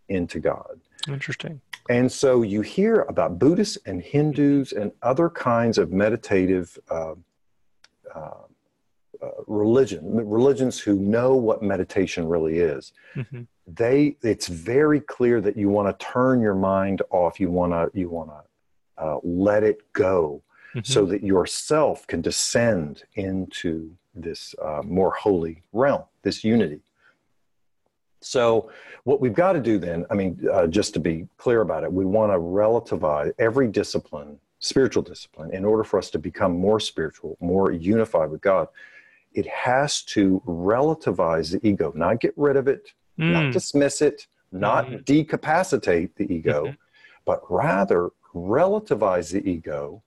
into 0.08 0.40
God. 0.40 0.80
Interesting. 1.08 1.60
And 1.90 2.12
so 2.12 2.44
you 2.44 2.62
hear 2.62 3.02
about 3.10 3.40
Buddhists 3.40 3.80
and 3.88 4.00
Hindus 4.00 4.74
and 4.74 4.92
other 5.02 5.28
kinds 5.28 5.80
of 5.80 5.92
meditative 5.92 6.78
uh, 6.92 7.16
uh, 8.14 8.44
uh, 9.24 9.30
religion, 9.48 10.02
religions 10.30 10.80
who 10.80 11.00
know 11.00 11.34
what 11.34 11.64
meditation 11.64 12.28
really 12.28 12.60
is. 12.60 12.94
Mm-hmm. 13.16 13.42
They, 13.66 14.18
it's 14.22 14.48
very 14.48 15.00
clear 15.00 15.42
that 15.42 15.58
you 15.58 15.70
want 15.70 15.88
to 15.88 16.06
turn 16.06 16.42
your 16.42 16.54
mind 16.54 17.02
off. 17.10 17.40
You 17.40 17.50
want 17.50 17.74
to, 17.74 17.90
you 18.00 18.08
want 18.10 18.30
to 18.30 19.04
uh, 19.04 19.18
let 19.24 19.64
it 19.64 19.92
go 19.94 20.44
mm-hmm. 20.76 20.84
so 20.84 21.06
that 21.08 21.24
yourself 21.24 22.06
can 22.06 22.22
descend 22.22 23.04
into 23.16 23.96
this 24.22 24.56
uh, 24.62 24.82
more 24.84 25.12
holy 25.12 25.64
realm, 25.74 26.04
this 26.24 26.44
unity. 26.44 26.82
So, 28.22 28.70
what 29.06 29.22
we've 29.22 29.34
got 29.34 29.54
to 29.54 29.62
do 29.62 29.78
then, 29.78 30.06
I 30.10 30.14
mean, 30.14 30.46
uh, 30.52 30.68
just 30.68 30.94
to 30.96 31.00
be 31.00 31.28
clear 31.38 31.62
about 31.62 31.84
it, 31.84 31.92
we 31.92 32.06
want 32.06 32.32
to 32.32 32.38
relativize 32.38 33.32
every 33.40 33.68
discipline, 33.70 34.40
spiritual 34.60 35.04
discipline, 35.04 35.54
in 35.54 35.64
order 35.64 35.84
for 35.84 35.98
us 35.98 36.10
to 36.12 36.20
become 36.20 36.58
more 36.58 36.80
spiritual, 36.80 37.38
more 37.40 37.72
unified 37.72 38.30
with 38.30 38.42
God. 38.42 38.68
It 39.34 39.48
has 39.48 40.02
to 40.04 40.42
relativize 40.46 41.52
the 41.52 41.66
ego, 41.66 41.94
not 41.96 42.20
get 42.20 42.34
rid 42.36 42.58
of 42.58 42.68
it, 42.68 42.94
mm. 43.18 43.32
not 43.32 43.54
dismiss 43.54 44.02
it, 44.02 44.28
not 44.52 44.88
mm-hmm. 44.88 44.98
decapacitate 45.06 46.16
the 46.16 46.32
ego, 46.34 46.66
mm-hmm. 46.66 46.76
but 47.26 47.42
rather 47.50 48.10
relativize 48.34 49.32
the 49.32 49.48
ego 49.50 50.04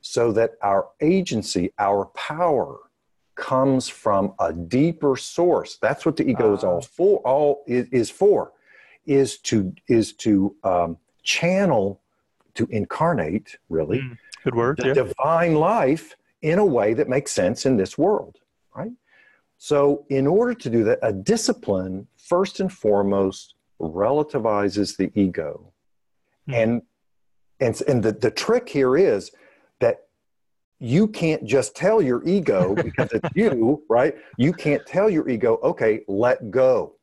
so 0.00 0.32
that 0.32 0.52
our 0.62 0.88
agency, 1.00 1.72
our 1.78 2.06
power 2.06 2.78
comes 3.34 3.88
from 3.88 4.34
a 4.38 4.52
deeper 4.52 5.16
source. 5.16 5.78
That's 5.80 6.04
what 6.04 6.16
the 6.16 6.28
ego 6.28 6.54
is 6.54 6.64
all 6.64 6.78
ah. 6.78 6.80
for. 6.80 7.18
All 7.20 7.64
is, 7.66 7.88
is, 7.90 8.10
for, 8.10 8.52
is 9.06 9.38
to 9.38 9.74
is 9.88 10.12
to 10.14 10.54
um, 10.64 10.98
channel, 11.22 12.00
to 12.54 12.66
incarnate, 12.70 13.56
really, 13.68 13.98
mm, 13.98 14.16
good 14.44 14.54
word, 14.54 14.78
the 14.78 14.88
yeah. 14.88 14.94
divine 14.94 15.54
life 15.54 16.14
in 16.42 16.58
a 16.58 16.64
way 16.64 16.94
that 16.94 17.08
makes 17.08 17.32
sense 17.32 17.66
in 17.66 17.76
this 17.76 17.96
world, 17.96 18.38
right? 18.74 18.92
So, 19.58 20.04
in 20.08 20.26
order 20.26 20.54
to 20.54 20.70
do 20.70 20.84
that, 20.84 20.98
a 21.02 21.12
discipline 21.12 22.08
first 22.16 22.60
and 22.60 22.72
foremost 22.72 23.54
relativizes 23.80 24.96
the 24.96 25.10
ego, 25.18 25.72
mm. 26.48 26.54
and 26.54 26.82
and 27.60 27.80
and 27.88 28.02
the, 28.02 28.12
the 28.12 28.30
trick 28.30 28.68
here 28.68 28.96
is 28.96 29.30
you 30.82 31.06
can't 31.06 31.44
just 31.44 31.76
tell 31.76 32.02
your 32.02 32.26
ego 32.26 32.74
because 32.82 33.12
it's 33.12 33.28
you, 33.36 33.84
right? 33.88 34.16
You 34.36 34.52
can't 34.52 34.84
tell 34.84 35.08
your 35.08 35.28
ego, 35.28 35.58
okay, 35.62 36.00
let 36.08 36.50
go. 36.50 36.96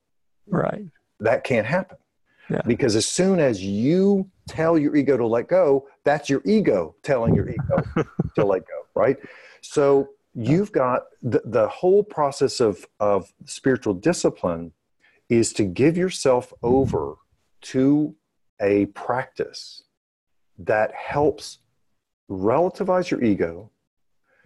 Right. 0.48 0.86
That 1.21 1.45
can't 1.45 1.65
happen. 1.65 1.98
Yeah. 2.50 2.62
Because 2.65 2.95
as 2.98 3.07
soon 3.07 3.39
as 3.39 3.63
you 3.63 4.29
tell 4.48 4.77
your 4.77 4.95
ego 4.98 5.15
to 5.15 5.25
let 5.25 5.48
go, 5.48 5.88
that's 6.03 6.29
your 6.29 6.41
ego 6.45 6.95
telling 7.03 7.33
your 7.33 7.48
ego 7.48 7.83
to 8.36 8.45
let 8.45 8.63
go, 8.67 8.86
right? 8.95 9.17
So 9.62 10.09
you've 10.33 10.71
got 10.74 11.03
the, 11.21 11.41
the 11.45 11.67
whole 11.69 12.03
process 12.03 12.59
of, 12.59 12.86
of 13.00 13.31
spiritual 13.45 13.93
discipline 13.93 14.74
is 15.29 15.53
to 15.53 15.63
give 15.63 15.95
yourself 15.95 16.51
over 16.63 17.15
to 17.62 18.15
a 18.59 18.88
practice 18.88 19.83
that 20.57 20.93
helps 20.93 21.59
relativize 22.29 23.09
your 23.09 23.24
ego 23.24 23.69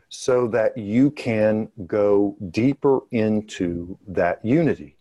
so 0.10 0.48
that 0.48 0.78
you 0.78 1.10
can 1.12 1.70
go 1.88 2.38
deeper 2.52 3.02
into 3.12 3.98
that 4.08 4.44
unity 4.46 4.96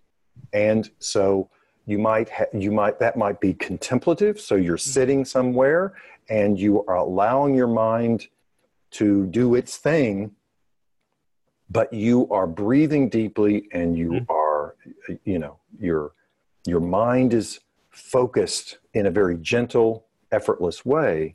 and 0.53 0.91
so 0.99 1.49
you 1.87 1.99
might 1.99 2.29
ha- 2.31 2.47
you 2.53 2.73
might 2.73 2.99
that 2.99 3.17
might 3.17 3.41
be 3.41 3.55
contemplative 3.55 4.41
so 4.41 4.55
you're 4.55 4.77
mm-hmm. 4.77 4.91
sitting 4.91 5.25
somewhere 5.25 5.95
and 6.29 6.59
you 6.59 6.85
are 6.87 6.97
allowing 6.97 7.55
your 7.55 7.67
mind 7.67 8.27
to 8.91 9.27
do 9.27 9.55
its 9.55 9.77
thing 9.77 10.31
but 11.71 11.93
you 11.93 12.29
are 12.31 12.47
breathing 12.47 13.09
deeply 13.09 13.69
and 13.73 13.97
you 13.97 14.13
mm-hmm. 14.13 14.33
are 14.33 14.77
you 15.25 15.39
know 15.39 15.59
your 15.79 16.13
your 16.67 16.81
mind 16.81 17.35
is 17.35 17.61
focused 17.91 18.79
in 18.95 19.07
a 19.07 19.11
very 19.11 19.37
gentle 19.39 20.07
effortless 20.31 20.85
way 20.85 21.35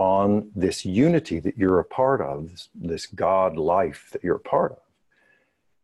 on 0.00 0.50
this 0.56 0.86
unity 0.86 1.38
that 1.40 1.58
you're 1.58 1.78
a 1.78 1.84
part 1.84 2.22
of, 2.22 2.50
this, 2.50 2.68
this, 2.74 3.06
God 3.06 3.58
life 3.58 4.08
that 4.12 4.24
you're 4.24 4.36
a 4.36 4.40
part 4.40 4.72
of. 4.72 4.78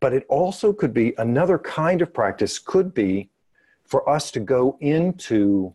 But 0.00 0.14
it 0.14 0.25
also 0.30 0.73
could 0.73 0.94
be 0.94 1.12
another 1.18 1.58
kind 1.58 2.00
of 2.00 2.14
practice, 2.14 2.58
could 2.58 2.94
be 2.94 3.28
for 3.85 4.08
us 4.08 4.30
to 4.30 4.40
go 4.40 4.78
into 4.80 5.75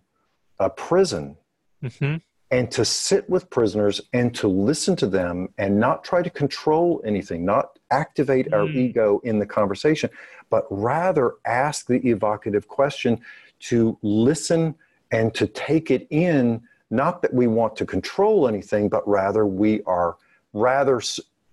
a 0.57 0.71
prison 0.71 1.37
mm-hmm. 1.83 2.15
and 2.49 2.71
to 2.71 2.83
sit 2.83 3.29
with 3.29 3.47
prisoners 3.51 4.01
and 4.11 4.33
to 4.33 4.47
listen 4.47 4.95
to 4.95 5.05
them 5.05 5.49
and 5.59 5.79
not 5.79 6.03
try 6.03 6.23
to 6.23 6.29
control 6.31 6.99
anything, 7.05 7.45
not 7.45 7.77
activate 7.91 8.47
mm. 8.47 8.53
our 8.53 8.67
ego 8.69 9.21
in 9.23 9.37
the 9.37 9.45
conversation, 9.45 10.09
but 10.49 10.65
rather 10.71 11.35
ask 11.45 11.85
the 11.85 11.99
evocative 12.09 12.67
question 12.67 13.21
to 13.59 13.99
listen 14.01 14.73
and 15.11 15.31
to 15.35 15.45
take 15.45 15.91
it 15.91 16.07
in 16.09 16.59
not 16.91 17.21
that 17.21 17.33
we 17.33 17.47
want 17.47 17.75
to 17.77 17.85
control 17.85 18.47
anything, 18.47 18.89
but 18.89 19.07
rather 19.07 19.45
we 19.45 19.81
are 19.83 20.17
rather 20.53 21.01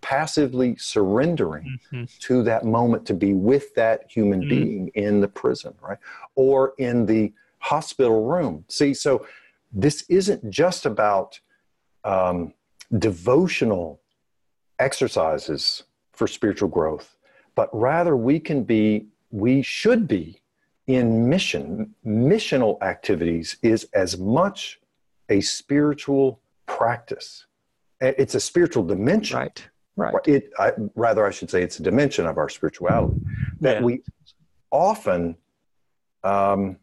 passively 0.00 0.76
surrendering 0.76 1.78
mm-hmm. 1.92 2.04
to 2.20 2.42
that 2.42 2.64
moment 2.64 3.06
to 3.06 3.14
be 3.14 3.34
with 3.34 3.74
that 3.74 4.10
human 4.10 4.40
mm-hmm. 4.40 4.48
being 4.48 4.88
in 4.94 5.20
the 5.20 5.28
prison, 5.28 5.74
right? 5.80 5.98
Or 6.34 6.74
in 6.78 7.06
the 7.06 7.32
hospital 7.58 8.24
room. 8.24 8.64
See, 8.68 8.94
so 8.94 9.26
this 9.72 10.04
isn't 10.08 10.48
just 10.50 10.86
about 10.86 11.40
um, 12.04 12.54
devotional 12.98 14.00
exercises 14.78 15.84
for 16.12 16.26
spiritual 16.26 16.68
growth, 16.68 17.16
but 17.54 17.68
rather 17.72 18.16
we 18.16 18.40
can 18.40 18.64
be, 18.64 19.06
we 19.30 19.62
should 19.62 20.08
be 20.08 20.40
in 20.86 21.28
mission. 21.28 21.94
Missional 22.06 22.80
activities 22.82 23.56
is 23.62 23.88
as 23.92 24.16
much 24.18 24.80
a 25.28 25.40
spiritual 25.40 26.40
practice. 26.66 27.46
It's 28.00 28.34
a 28.34 28.40
spiritual 28.40 28.84
dimension. 28.84 29.38
Right. 29.38 29.68
Right. 29.96 30.14
It, 30.26 30.52
I, 30.58 30.72
rather, 30.94 31.26
I 31.26 31.30
should 31.30 31.50
say, 31.50 31.62
it's 31.62 31.80
a 31.80 31.82
dimension 31.82 32.24
of 32.24 32.38
our 32.38 32.48
spirituality 32.48 33.20
that 33.60 33.78
yeah. 33.78 33.82
we 33.82 34.02
often, 34.70 35.36
um, 36.22 36.76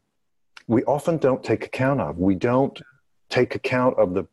we 0.67 0.83
often 0.83 1.17
don't 1.17 1.41
take 1.41 1.65
account 1.65 2.01
of. 2.01 2.17
We 2.17 2.35
don't 2.35 2.81
take 3.29 3.55
account 3.55 3.97
of 3.97 4.13
the 4.13 4.27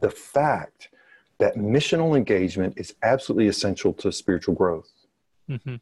the 0.00 0.10
fact 0.10 0.90
that 1.38 1.56
missional 1.56 2.16
engagement 2.16 2.74
is 2.76 2.94
absolutely 3.02 3.48
essential 3.48 3.92
to 3.94 4.12
spiritual 4.12 4.54
growth. 4.54 4.90
Mm-hmm. 5.48 5.76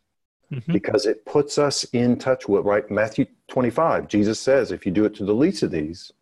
Mm-hmm. 0.54 0.72
Because 0.72 1.06
it 1.06 1.24
puts 1.24 1.58
us 1.58 1.84
in 1.92 2.18
touch 2.18 2.48
with, 2.48 2.64
right? 2.64 2.88
Matthew 2.90 3.26
25, 3.48 4.06
Jesus 4.06 4.38
says, 4.38 4.70
if 4.70 4.84
you 4.86 4.92
do 4.92 5.04
it 5.04 5.14
to 5.16 5.24
the 5.24 5.34
least 5.34 5.62
of 5.62 5.70
these, 5.70 6.12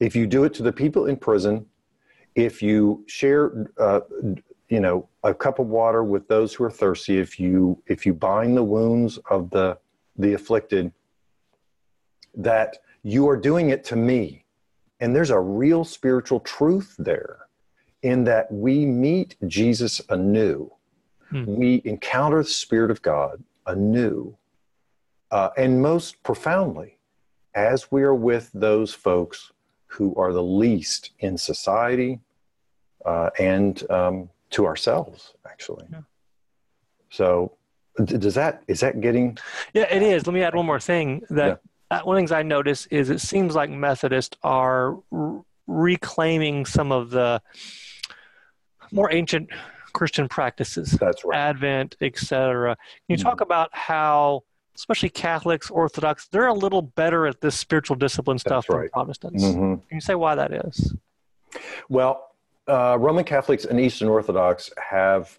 if 0.00 0.14
you 0.14 0.26
do 0.26 0.44
it 0.44 0.54
to 0.54 0.62
the 0.62 0.72
people 0.72 1.06
in 1.06 1.16
prison, 1.16 1.66
if 2.34 2.62
you 2.62 3.04
share, 3.06 3.66
uh, 3.78 4.00
you 4.68 4.80
know, 4.80 5.08
a 5.24 5.32
cup 5.32 5.58
of 5.58 5.66
water 5.68 6.04
with 6.04 6.28
those 6.28 6.54
who 6.54 6.64
are 6.64 6.70
thirsty, 6.70 7.18
if 7.18 7.40
you 7.40 7.82
if 7.86 8.04
you 8.04 8.12
bind 8.12 8.56
the 8.56 8.64
wounds 8.64 9.18
of 9.30 9.50
the 9.50 9.78
the 10.16 10.34
afflicted, 10.34 10.92
that 12.34 12.78
you 13.02 13.28
are 13.28 13.36
doing 13.36 13.70
it 13.70 13.84
to 13.84 13.96
me, 13.96 14.44
and 15.00 15.14
there's 15.14 15.30
a 15.30 15.40
real 15.40 15.84
spiritual 15.84 16.40
truth 16.40 16.94
there, 16.98 17.46
in 18.02 18.24
that 18.24 18.50
we 18.52 18.84
meet 18.84 19.36
Jesus 19.46 20.00
anew, 20.10 20.70
hmm. 21.30 21.44
we 21.46 21.82
encounter 21.84 22.42
the 22.42 22.48
Spirit 22.48 22.90
of 22.90 23.00
God 23.00 23.42
anew, 23.66 24.36
uh, 25.30 25.50
and 25.56 25.80
most 25.80 26.22
profoundly, 26.22 26.98
as 27.54 27.90
we 27.90 28.02
are 28.02 28.14
with 28.14 28.50
those 28.52 28.92
folks 28.92 29.52
who 29.96 30.14
are 30.16 30.32
the 30.32 30.42
least 30.42 31.12
in 31.20 31.38
society 31.38 32.20
uh, 33.06 33.30
and 33.38 33.88
um, 33.90 34.28
to 34.50 34.66
ourselves, 34.66 35.32
actually. 35.48 35.86
Yeah. 35.90 36.00
So, 37.10 37.52
does 38.04 38.34
that 38.34 38.62
is 38.68 38.80
that 38.80 39.00
getting? 39.00 39.38
Yeah, 39.72 39.84
it 39.90 40.02
is. 40.02 40.26
Let 40.26 40.34
me 40.34 40.42
add 40.42 40.54
one 40.54 40.66
more 40.66 40.80
thing. 40.80 41.22
That 41.30 41.62
yeah. 41.90 41.98
uh, 41.98 42.02
one 42.02 42.16
of 42.16 42.18
the 42.18 42.20
things 42.20 42.32
I 42.32 42.42
notice 42.42 42.84
is 42.86 43.08
it 43.08 43.20
seems 43.20 43.54
like 43.54 43.70
Methodists 43.70 44.36
are 44.42 44.98
r- 45.10 45.42
reclaiming 45.66 46.66
some 46.66 46.92
of 46.92 47.08
the 47.08 47.40
more 48.92 49.10
ancient 49.10 49.48
Christian 49.94 50.28
practices. 50.28 50.90
That's 51.00 51.24
right. 51.24 51.38
Advent, 51.38 51.96
etc. 52.02 52.76
Can 52.76 52.82
you 53.08 53.16
mm-hmm. 53.16 53.22
talk 53.22 53.40
about 53.40 53.70
how 53.72 54.42
especially 54.76 55.08
Catholics, 55.08 55.70
Orthodox, 55.70 56.28
they're 56.28 56.46
a 56.46 56.54
little 56.54 56.82
better 56.82 57.26
at 57.26 57.40
this 57.40 57.58
spiritual 57.58 57.96
discipline 57.96 58.38
stuff 58.38 58.66
That's 58.68 58.80
than 58.80 58.88
Protestants. 58.90 59.44
Mm-hmm. 59.44 59.74
Can 59.74 59.82
you 59.90 60.00
say 60.00 60.14
why 60.14 60.34
that 60.34 60.52
is? 60.52 60.94
Well, 61.88 62.34
uh, 62.68 62.96
Roman 62.98 63.24
Catholics 63.24 63.64
and 63.64 63.80
Eastern 63.80 64.08
Orthodox 64.08 64.70
have 64.90 65.38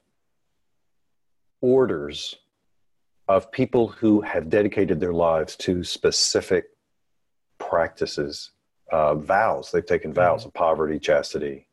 orders 1.61 2.35
of 3.27 3.51
people 3.51 3.87
who 3.87 4.21
have 4.21 4.49
dedicated 4.49 4.99
their 4.99 5.13
lives 5.13 5.55
to 5.57 5.83
specific 5.83 6.65
practices, 7.59 8.51
uh, 8.91 9.15
vows. 9.15 9.71
They've 9.71 9.85
taken 9.85 10.13
vows 10.13 10.41
mm-hmm. 10.41 10.47
of 10.47 10.53
poverty, 10.53 10.99
chastity, 10.99 11.67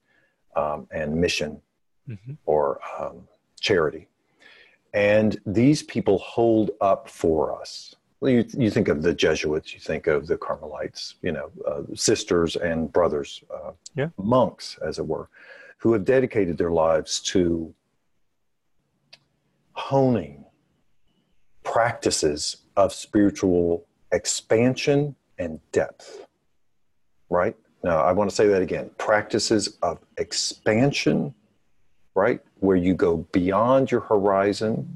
um, 0.56 0.88
and 0.90 1.14
mission 1.14 1.60
mm-hmm. 2.08 2.32
or 2.46 2.80
um, 2.98 3.28
charity. 3.60 4.08
And 4.94 5.36
these 5.44 5.82
people 5.82 6.18
hold 6.18 6.70
up 6.80 7.08
for 7.08 7.60
us. 7.60 7.96
You, 8.22 8.46
you 8.56 8.70
think 8.70 8.88
of 8.88 9.02
the 9.02 9.12
Jesuits, 9.12 9.74
you 9.74 9.80
think 9.80 10.06
of 10.06 10.26
the 10.26 10.38
Carmelites, 10.38 11.16
you 11.20 11.32
know, 11.32 11.50
uh, 11.68 11.82
sisters 11.94 12.56
and 12.56 12.90
brothers, 12.90 13.42
uh, 13.52 13.72
yeah. 13.96 14.08
monks, 14.16 14.78
as 14.86 14.98
it 14.98 15.06
were, 15.06 15.28
who 15.78 15.92
have 15.92 16.06
dedicated 16.06 16.56
their 16.56 16.70
lives 16.70 17.20
to 17.20 17.74
honing 19.72 20.44
practices 21.64 22.58
of 22.76 22.94
spiritual 22.94 23.84
expansion 24.12 25.16
and 25.38 25.60
depth. 25.72 26.24
Right? 27.28 27.56
Now, 27.82 27.98
I 27.98 28.12
want 28.12 28.30
to 28.30 28.36
say 28.36 28.46
that 28.46 28.62
again 28.62 28.90
practices 28.96 29.76
of 29.82 29.98
expansion 30.16 31.34
right? 32.14 32.40
Where 32.64 32.76
you 32.76 32.94
go 32.94 33.18
beyond 33.32 33.90
your 33.90 34.00
horizon 34.00 34.88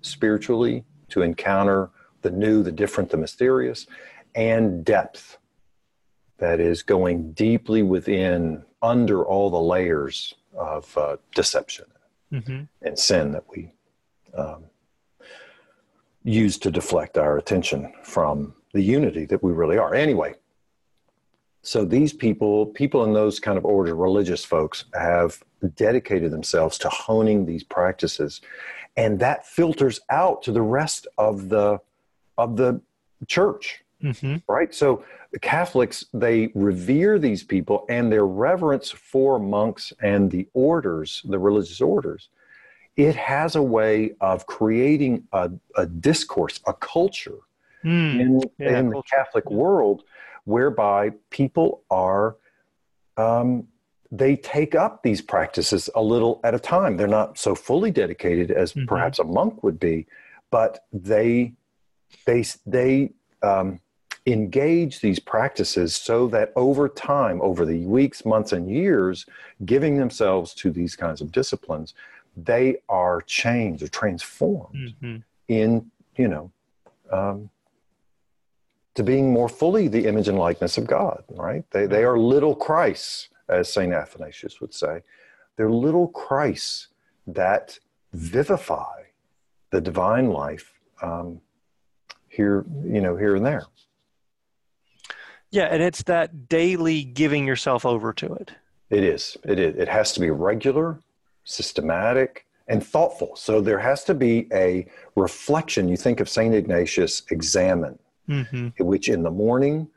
spiritually 0.00 0.84
to 1.08 1.22
encounter 1.22 1.90
the 2.22 2.30
new, 2.30 2.62
the 2.62 2.72
different, 2.72 3.10
the 3.10 3.16
mysterious, 3.16 3.86
and 4.34 4.84
depth 4.84 5.38
that 6.38 6.60
is 6.60 6.82
going 6.82 7.32
deeply 7.32 7.82
within 7.82 8.62
under 8.82 9.24
all 9.24 9.50
the 9.50 9.60
layers 9.60 10.34
of 10.56 10.96
uh, 10.96 11.16
deception 11.34 11.86
mm-hmm. 12.32 12.62
and 12.82 12.98
sin 12.98 13.32
that 13.32 13.44
we 13.50 13.72
um, 14.36 14.64
use 16.22 16.58
to 16.58 16.70
deflect 16.70 17.18
our 17.18 17.38
attention 17.38 17.92
from 18.02 18.54
the 18.72 18.82
unity 18.82 19.24
that 19.24 19.42
we 19.42 19.52
really 19.52 19.78
are. 19.78 19.94
Anyway, 19.94 20.34
so 21.62 21.84
these 21.84 22.12
people, 22.12 22.66
people 22.66 23.04
in 23.04 23.12
those 23.12 23.40
kind 23.40 23.58
of 23.58 23.64
order, 23.64 23.96
religious 23.96 24.44
folks, 24.44 24.84
have 24.94 25.42
dedicated 25.74 26.30
themselves 26.32 26.78
to 26.78 26.88
honing 26.88 27.46
these 27.46 27.64
practices, 27.64 28.40
and 28.96 29.18
that 29.20 29.46
filters 29.46 30.00
out 30.10 30.42
to 30.42 30.52
the 30.52 30.62
rest 30.62 31.06
of 31.18 31.48
the 31.48 31.78
of 32.38 32.56
the 32.56 32.80
church. 33.26 33.82
Mm-hmm. 34.02 34.36
Right. 34.46 34.74
So 34.74 35.04
the 35.32 35.38
Catholics, 35.38 36.04
they 36.12 36.50
revere 36.54 37.18
these 37.18 37.42
people 37.42 37.86
and 37.88 38.12
their 38.12 38.26
reverence 38.26 38.90
for 38.90 39.38
monks 39.38 39.92
and 40.00 40.30
the 40.30 40.46
orders, 40.52 41.22
the 41.24 41.38
religious 41.38 41.80
orders, 41.80 42.28
it 42.96 43.14
has 43.16 43.56
a 43.56 43.62
way 43.62 44.14
of 44.20 44.46
creating 44.46 45.24
a, 45.32 45.50
a 45.76 45.86
discourse, 45.86 46.60
a 46.66 46.72
culture 46.72 47.38
mm. 47.84 48.20
in, 48.20 48.40
yeah, 48.58 48.78
in 48.78 48.90
the 48.90 49.02
Catholic 49.02 49.50
world 49.50 50.04
whereby 50.44 51.10
people 51.30 51.82
are, 51.90 52.36
um, 53.16 53.66
they 54.10 54.36
take 54.36 54.74
up 54.74 55.02
these 55.02 55.20
practices 55.20 55.90
a 55.94 56.02
little 56.02 56.40
at 56.44 56.54
a 56.54 56.58
time. 56.58 56.96
They're 56.96 57.06
not 57.06 57.38
so 57.38 57.54
fully 57.54 57.90
dedicated 57.90 58.50
as 58.50 58.72
mm-hmm. 58.72 58.86
perhaps 58.86 59.18
a 59.18 59.24
monk 59.24 59.62
would 59.62 59.80
be, 59.80 60.06
but 60.50 60.84
they, 60.92 61.54
they, 62.24 62.44
they, 62.66 63.12
um, 63.42 63.80
engage 64.26 65.00
these 65.00 65.20
practices 65.20 65.94
so 65.94 66.26
that 66.26 66.52
over 66.56 66.88
time, 66.88 67.40
over 67.40 67.64
the 67.64 67.86
weeks, 67.86 68.24
months, 68.24 68.52
and 68.52 68.68
years, 68.68 69.24
giving 69.64 69.96
themselves 69.96 70.52
to 70.52 70.70
these 70.70 70.96
kinds 70.96 71.20
of 71.20 71.30
disciplines, 71.30 71.94
they 72.36 72.76
are 72.88 73.22
changed 73.22 73.82
or 73.82 73.88
transformed 73.88 74.94
mm-hmm. 75.00 75.16
in, 75.48 75.90
you 76.16 76.28
know, 76.28 76.50
um, 77.12 77.48
to 78.94 79.02
being 79.02 79.32
more 79.32 79.48
fully 79.48 79.88
the 79.88 80.06
image 80.06 80.26
and 80.26 80.38
likeness 80.38 80.76
of 80.76 80.86
God, 80.86 81.22
right? 81.30 81.64
They, 81.70 81.86
they 81.86 82.02
are 82.02 82.18
little 82.18 82.54
Christs, 82.54 83.28
as 83.48 83.72
St. 83.72 83.92
Athanasius 83.92 84.60
would 84.60 84.74
say. 84.74 85.02
They're 85.56 85.70
little 85.70 86.08
Christs 86.08 86.88
that 87.26 87.78
vivify 88.12 89.02
the 89.70 89.80
divine 89.80 90.30
life 90.30 90.72
um, 91.02 91.40
here, 92.28 92.64
you 92.84 93.00
know, 93.00 93.16
here 93.16 93.36
and 93.36 93.44
there. 93.44 93.64
Yeah, 95.50 95.64
and 95.64 95.82
it's 95.82 96.02
that 96.04 96.48
daily 96.48 97.04
giving 97.04 97.46
yourself 97.46 97.86
over 97.86 98.12
to 98.14 98.34
it. 98.34 98.52
It 98.90 99.04
is. 99.04 99.36
It 99.44 99.58
is. 99.58 99.76
It 99.76 99.88
has 99.88 100.12
to 100.12 100.20
be 100.20 100.30
regular, 100.30 101.00
systematic, 101.44 102.46
and 102.68 102.84
thoughtful. 102.84 103.36
So 103.36 103.60
there 103.60 103.78
has 103.78 104.04
to 104.04 104.14
be 104.14 104.48
a 104.52 104.86
reflection. 105.14 105.88
You 105.88 105.96
think 105.96 106.20
of 106.20 106.28
St. 106.28 106.54
Ignatius' 106.54 107.22
examen, 107.30 107.98
mm-hmm. 108.28 108.68
which 108.84 109.08
in 109.08 109.22
the 109.22 109.30
morning 109.30 109.88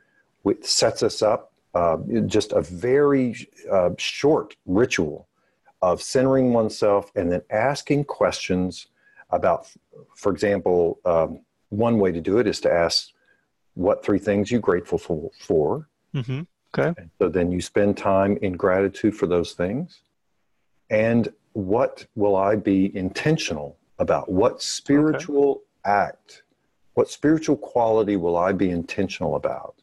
which 0.43 0.63
sets 0.63 1.03
us 1.03 1.21
up 1.21 1.48
uh, 1.73 1.97
just 2.25 2.51
a 2.51 2.61
very 2.61 3.47
uh, 3.71 3.91
short 3.97 4.55
ritual 4.65 5.27
of 5.81 6.01
centering 6.01 6.53
oneself 6.53 7.11
and 7.15 7.31
then 7.31 7.41
asking 7.49 8.03
questions 8.03 8.87
about, 9.29 9.67
for 10.15 10.31
example, 10.31 10.99
um, 11.05 11.41
one 11.69 11.99
way 11.99 12.11
to 12.11 12.21
do 12.21 12.39
it 12.39 12.47
is 12.47 12.59
to 12.61 12.71
ask 12.71 13.09
what 13.75 14.03
three 14.03 14.19
things 14.19 14.51
you're 14.51 14.59
grateful 14.59 14.97
for. 14.97 15.29
for. 15.39 15.87
Mm-hmm. 16.13 16.41
Okay. 16.77 16.93
And 16.99 17.09
so 17.19 17.29
then 17.29 17.51
you 17.51 17.61
spend 17.61 17.97
time 17.97 18.37
in 18.41 18.53
gratitude 18.53 19.15
for 19.15 19.27
those 19.27 19.53
things. 19.53 20.01
And 20.89 21.31
what 21.53 22.05
will 22.15 22.35
I 22.35 22.55
be 22.55 22.95
intentional 22.95 23.77
about? 23.97 24.31
What 24.31 24.61
spiritual 24.61 25.61
okay. 25.85 25.95
act, 25.95 26.43
what 26.93 27.09
spiritual 27.09 27.57
quality 27.57 28.17
will 28.17 28.37
I 28.37 28.51
be 28.51 28.69
intentional 28.69 29.35
about? 29.35 29.75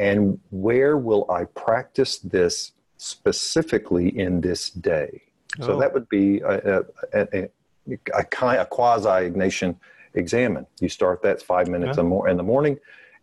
And 0.00 0.40
where 0.50 0.96
will 0.96 1.30
I 1.30 1.44
practice 1.44 2.18
this 2.18 2.72
specifically 2.96 4.18
in 4.18 4.40
this 4.40 4.70
day? 4.70 5.22
Oh. 5.60 5.66
So 5.66 5.78
that 5.78 5.92
would 5.94 6.08
be 6.08 6.40
a, 6.40 6.78
a, 6.78 6.82
a, 7.12 7.50
a, 7.86 8.20
a 8.20 8.66
quasi 8.66 9.08
Ignatian 9.30 9.76
examen. 10.14 10.66
You 10.80 10.88
start 10.88 11.22
that 11.22 11.42
five 11.42 11.68
minutes 11.68 11.98
yeah. 11.98 12.30
in 12.30 12.36
the 12.36 12.42
morning 12.42 12.78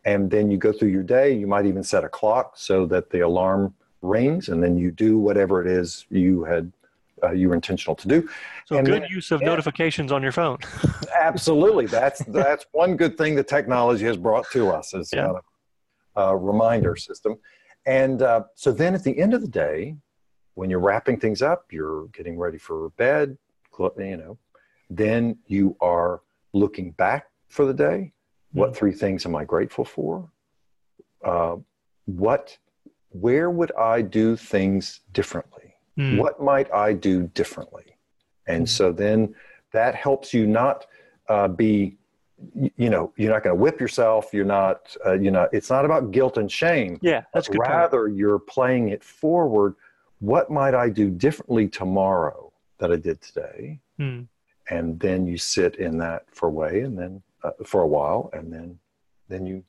and 0.07 0.31
then 0.31 0.49
you 0.49 0.57
go 0.57 0.71
through 0.71 0.89
your 0.89 1.03
day 1.03 1.33
you 1.33 1.45
might 1.45 1.65
even 1.65 1.83
set 1.83 2.03
a 2.03 2.09
clock 2.09 2.53
so 2.55 2.85
that 2.87 3.09
the 3.11 3.19
alarm 3.19 3.73
rings 4.01 4.49
and 4.49 4.63
then 4.63 4.77
you 4.77 4.89
do 4.89 5.19
whatever 5.19 5.61
it 5.61 5.67
is 5.67 6.05
you 6.09 6.43
had 6.43 6.71
uh, 7.23 7.31
you 7.31 7.49
were 7.49 7.55
intentional 7.55 7.95
to 7.95 8.07
do 8.07 8.27
so 8.65 8.77
and 8.77 8.85
good 8.85 9.03
then, 9.03 9.09
use 9.09 9.31
of 9.31 9.41
yeah, 9.41 9.47
notifications 9.47 10.11
on 10.11 10.23
your 10.23 10.31
phone 10.31 10.57
absolutely 11.19 11.85
that's 11.85 12.19
that's 12.27 12.65
one 12.71 12.95
good 12.95 13.17
thing 13.17 13.35
the 13.35 13.43
technology 13.43 14.05
has 14.05 14.17
brought 14.17 14.45
to 14.51 14.69
us 14.69 14.93
is 14.93 15.11
yeah. 15.13 15.31
a, 15.31 15.41
a, 16.17 16.35
reminder 16.35 16.95
system 16.95 17.37
and 17.85 18.21
uh, 18.21 18.43
so 18.55 18.71
then 18.71 18.93
at 18.93 19.03
the 19.03 19.17
end 19.17 19.33
of 19.33 19.41
the 19.41 19.47
day 19.47 19.95
when 20.55 20.69
you're 20.69 20.79
wrapping 20.79 21.19
things 21.19 21.41
up 21.41 21.65
you're 21.71 22.07
getting 22.07 22.37
ready 22.37 22.57
for 22.57 22.89
bed 22.91 23.37
you 23.97 24.17
know 24.17 24.37
then 24.89 25.37
you 25.47 25.75
are 25.81 26.21
looking 26.53 26.91
back 26.91 27.27
for 27.49 27.65
the 27.65 27.73
day 27.73 28.11
what 28.57 28.75
three 28.75 28.91
things 28.91 29.25
am 29.25 29.35
I 29.35 29.45
grateful 29.45 29.85
for? 29.85 30.29
Uh, 31.23 31.57
what, 32.05 32.57
where 33.09 33.49
would 33.49 33.71
I 33.75 34.01
do 34.01 34.35
things 34.35 35.01
differently? 35.11 35.75
Mm. 35.97 36.17
What 36.17 36.41
might 36.41 36.71
I 36.73 36.93
do 36.93 37.23
differently? 37.27 37.97
And 38.47 38.65
mm. 38.65 38.69
so 38.69 38.91
then 38.91 39.35
that 39.73 39.95
helps 39.95 40.33
you 40.33 40.47
not 40.47 40.85
uh, 41.29 41.47
be, 41.47 41.97
you 42.55 42.89
know, 42.89 43.11
you're 43.17 43.31
not 43.31 43.43
going 43.43 43.55
to 43.55 43.61
whip 43.61 43.79
yourself. 43.79 44.33
You're 44.33 44.45
not, 44.45 44.95
uh, 45.05 45.13
you 45.13 45.31
know, 45.31 45.47
it's 45.51 45.69
not 45.69 45.85
about 45.85 46.11
guilt 46.11 46.37
and 46.37 46.51
shame. 46.51 46.99
Yeah, 47.01 47.23
that's 47.33 47.47
good. 47.47 47.59
Rather, 47.59 48.05
point. 48.05 48.17
you're 48.17 48.39
playing 48.39 48.89
it 48.89 49.03
forward. 49.03 49.75
What 50.19 50.51
might 50.51 50.75
I 50.75 50.89
do 50.89 51.09
differently 51.09 51.67
tomorrow 51.67 52.51
that 52.79 52.91
I 52.91 52.95
did 52.95 53.21
today? 53.21 53.79
Mm. 53.99 54.27
And 54.69 54.99
then 54.99 55.25
you 55.25 55.37
sit 55.37 55.75
in 55.75 55.97
that 55.99 56.25
for 56.31 56.49
a 56.49 56.51
way, 56.51 56.81
and 56.81 56.97
then 56.97 57.21
uh, 57.43 57.51
for 57.65 57.81
a 57.81 57.87
while, 57.87 58.29
and 58.33 58.51
then 58.51 58.77
then 59.29 59.45
you 59.45 59.63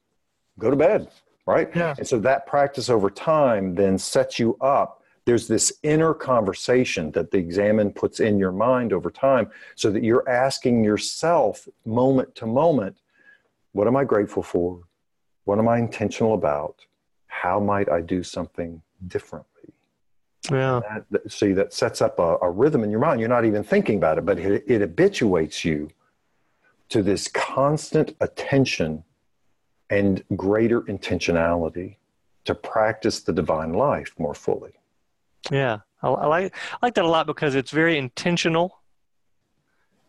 go 0.59 0.71
to 0.71 0.77
bed, 0.77 1.09
right? 1.47 1.71
Yeah. 1.75 1.95
And 1.97 2.07
so 2.07 2.19
that 2.21 2.47
practice 2.47 2.91
over 2.91 3.11
time 3.11 3.75
then 3.75 3.99
sets 3.99 4.39
you 4.39 4.57
up. 4.61 4.98
There's 5.29 5.47
this 5.47 5.75
inner 5.83 6.15
conversation 6.15 7.11
that 7.11 7.31
the 7.31 7.37
examen 7.37 7.93
puts 7.93 8.19
in 8.19 8.39
your 8.39 8.51
mind 8.51 8.95
over 8.95 9.11
time, 9.11 9.51
so 9.75 9.91
that 9.91 10.03
you're 10.03 10.27
asking 10.27 10.83
yourself 10.83 11.69
moment 11.85 12.35
to 12.37 12.47
moment, 12.47 12.97
what 13.73 13.87
am 13.87 13.95
I 13.95 14.05
grateful 14.05 14.43
for? 14.43 14.85
What 15.45 15.59
am 15.59 15.69
I 15.69 15.77
intentional 15.77 16.33
about? 16.33 16.77
How 17.27 17.61
might 17.61 17.91
I 17.91 18.01
do 18.01 18.23
something 18.23 18.81
differently? 19.07 19.75
Yeah. 20.51 20.81
That, 21.11 21.31
see, 21.31 21.53
that 21.53 21.75
sets 21.75 22.01
up 22.01 22.19
a, 22.19 22.39
a, 22.41 22.51
rhythm 22.51 22.83
in 22.83 22.91
your 22.91 23.01
mind. 23.01 23.21
You're 23.21 23.29
not 23.29 23.45
even 23.45 23.63
thinking 23.63 23.99
about 23.99 24.17
it, 24.17 24.25
but 24.25 24.39
it, 24.39 24.65
it 24.67 24.81
habituates 24.81 25.63
you 25.63 25.91
to 26.89 27.03
this 27.03 27.29
constant 27.29 28.17
attention 28.23 29.05
and 29.91 30.25
greater 30.37 30.81
intentionality 30.81 31.97
to 32.47 32.55
practice 32.55 33.21
the 33.21 33.35
divine 33.35 33.75
life 33.75 34.15
more 34.19 34.33
fully. 34.33 34.78
Yeah, 35.51 35.79
I, 36.03 36.09
I, 36.09 36.27
like 36.27 36.57
I 36.73 36.87
like 36.87 36.95
that 36.95 37.05
a 37.05 37.09
lot 37.09 37.27
because 37.27 37.55
it's 37.55 37.71
very 37.71 37.99
intentional, 37.99 38.81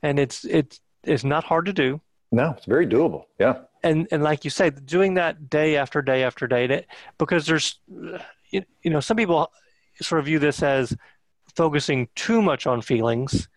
and 0.04 0.20
it's 0.20 0.46
it's 0.46 0.80
it's 1.04 1.24
not 1.24 1.44
hard 1.44 1.66
to 1.66 1.74
do. 1.74 2.02
No, 2.32 2.54
it's 2.58 2.66
very 2.66 2.88
doable. 2.88 3.26
Yeah, 3.40 3.60
and 3.84 4.08
and 4.12 4.24
like 4.24 4.44
you 4.44 4.50
say, 4.50 4.70
doing 4.70 5.16
that 5.16 5.50
day 5.50 5.78
after 5.78 6.02
day 6.02 6.24
after 6.24 6.48
day, 6.48 6.68
that, 6.68 6.86
because 7.18 7.46
there's 7.46 7.80
uh, 7.92 8.20
you, 8.50 8.64
you 8.84 8.92
know 8.92 9.00
some 9.00 9.18
people 9.18 9.52
sort 10.02 10.20
of 10.20 10.26
view 10.26 10.40
this 10.40 10.64
as 10.64 10.96
focusing 11.56 12.08
too 12.16 12.42
much 12.42 12.68
on 12.68 12.82
feelings 12.82 13.50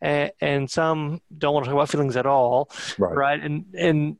and, 0.00 0.32
and 0.40 0.70
some 0.70 1.20
don't 1.36 1.54
want 1.54 1.64
to 1.64 1.70
talk 1.70 1.74
about 1.76 1.90
feelings 1.90 2.16
at 2.16 2.26
all, 2.26 2.70
right? 2.98 3.16
right? 3.16 3.42
And 3.42 3.64
and 3.76 4.16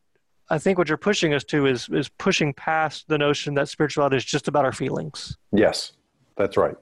I 0.48 0.58
think 0.58 0.78
what 0.78 0.88
you're 0.88 0.98
pushing 0.98 1.34
us 1.34 1.44
to 1.44 1.66
is 1.66 1.88
is 1.90 2.08
pushing 2.08 2.52
past 2.52 3.08
the 3.08 3.18
notion 3.18 3.54
that 3.54 3.68
spirituality 3.68 4.16
is 4.16 4.24
just 4.24 4.48
about 4.48 4.64
our 4.64 4.72
feelings. 4.72 5.36
Yes, 5.52 5.92
that's 6.36 6.56
right. 6.56 6.76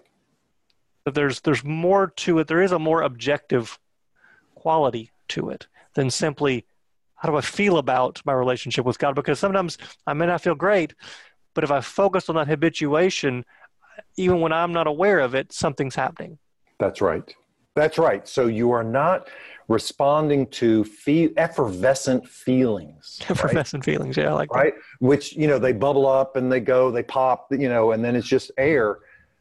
That 1.09 1.15
there's 1.15 1.41
there's 1.41 1.65
more 1.65 2.09
to 2.09 2.39
it. 2.39 2.49
There 2.49 2.61
is 2.61 2.73
a 2.73 2.79
more 2.79 3.01
objective 3.01 3.79
quality 4.55 5.11
to 5.29 5.49
it 5.49 5.67
than 5.95 6.11
simply 6.11 6.67
how 7.15 7.31
do 7.31 7.37
I 7.37 7.41
feel 7.41 7.79
about 7.79 8.21
my 8.27 8.35
relationship 8.35 8.85
with 8.85 8.99
God? 8.99 9.15
Because 9.15 9.39
sometimes 9.39 9.79
I 10.07 10.13
may 10.13 10.27
not 10.27 10.43
feel 10.43 10.55
great, 10.55 10.93
but 11.55 11.65
if 11.65 11.71
I 11.71 11.81
focus 11.81 12.29
on 12.29 12.35
that 12.35 12.47
habituation, 12.47 13.47
even 14.19 14.41
when 14.43 14.53
I'm 14.53 14.75
not 14.75 14.87
aware 14.87 15.19
of 15.21 15.35
it, 15.35 15.51
something's 15.51 15.95
happening. 15.95 16.39
That's 16.79 17.01
right. 17.01 17.25
That's 17.75 17.97
right. 17.97 18.29
So 18.29 18.49
you 18.49 18.71
are 18.73 18.85
not 18.85 19.29
responding 19.69 20.47
to 20.49 20.85
feel, 20.85 21.31
effervescent 21.39 22.29
feelings. 22.29 23.19
Effervescent 23.31 23.87
right? 23.87 23.95
feelings, 23.95 24.19
yeah, 24.19 24.29
I 24.29 24.33
like 24.35 24.53
right. 24.53 24.75
That. 24.75 25.07
Which 25.07 25.35
you 25.35 25.47
know 25.47 25.59
they 25.59 25.73
bubble 25.73 26.07
up 26.07 26.37
and 26.37 26.53
they 26.53 26.61
go, 26.61 26.91
they 26.91 27.03
pop, 27.03 27.47
you 27.51 27.71
know, 27.71 27.93
and 27.93 28.05
then 28.05 28.15
it's 28.15 28.29
just 28.29 28.51
air. 28.59 28.99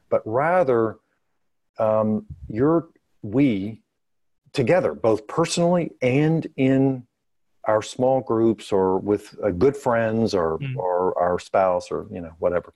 But 0.10 0.21
rather, 0.23 0.99
um, 1.79 2.25
you're 2.47 2.89
we 3.21 3.81
together, 4.53 4.93
both 4.93 5.27
personally 5.27 5.91
and 6.01 6.47
in 6.55 7.05
our 7.65 7.81
small 7.81 8.21
groups 8.21 8.71
or 8.71 8.97
with 8.97 9.35
uh, 9.43 9.49
good 9.49 9.75
friends 9.75 10.33
or 10.33 10.57
mm. 10.59 10.75
or 10.77 11.17
our 11.19 11.37
spouse 11.37 11.91
or 11.91 12.07
you 12.11 12.21
know 12.21 12.31
whatever, 12.39 12.73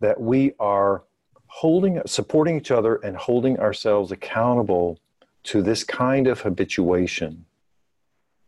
that 0.00 0.20
we 0.20 0.52
are 0.60 1.04
holding, 1.46 2.00
supporting 2.06 2.56
each 2.56 2.70
other, 2.70 2.96
and 2.96 3.16
holding 3.16 3.58
ourselves 3.58 4.12
accountable 4.12 4.98
to 5.44 5.62
this 5.62 5.82
kind 5.82 6.26
of 6.26 6.40
habituation 6.40 7.44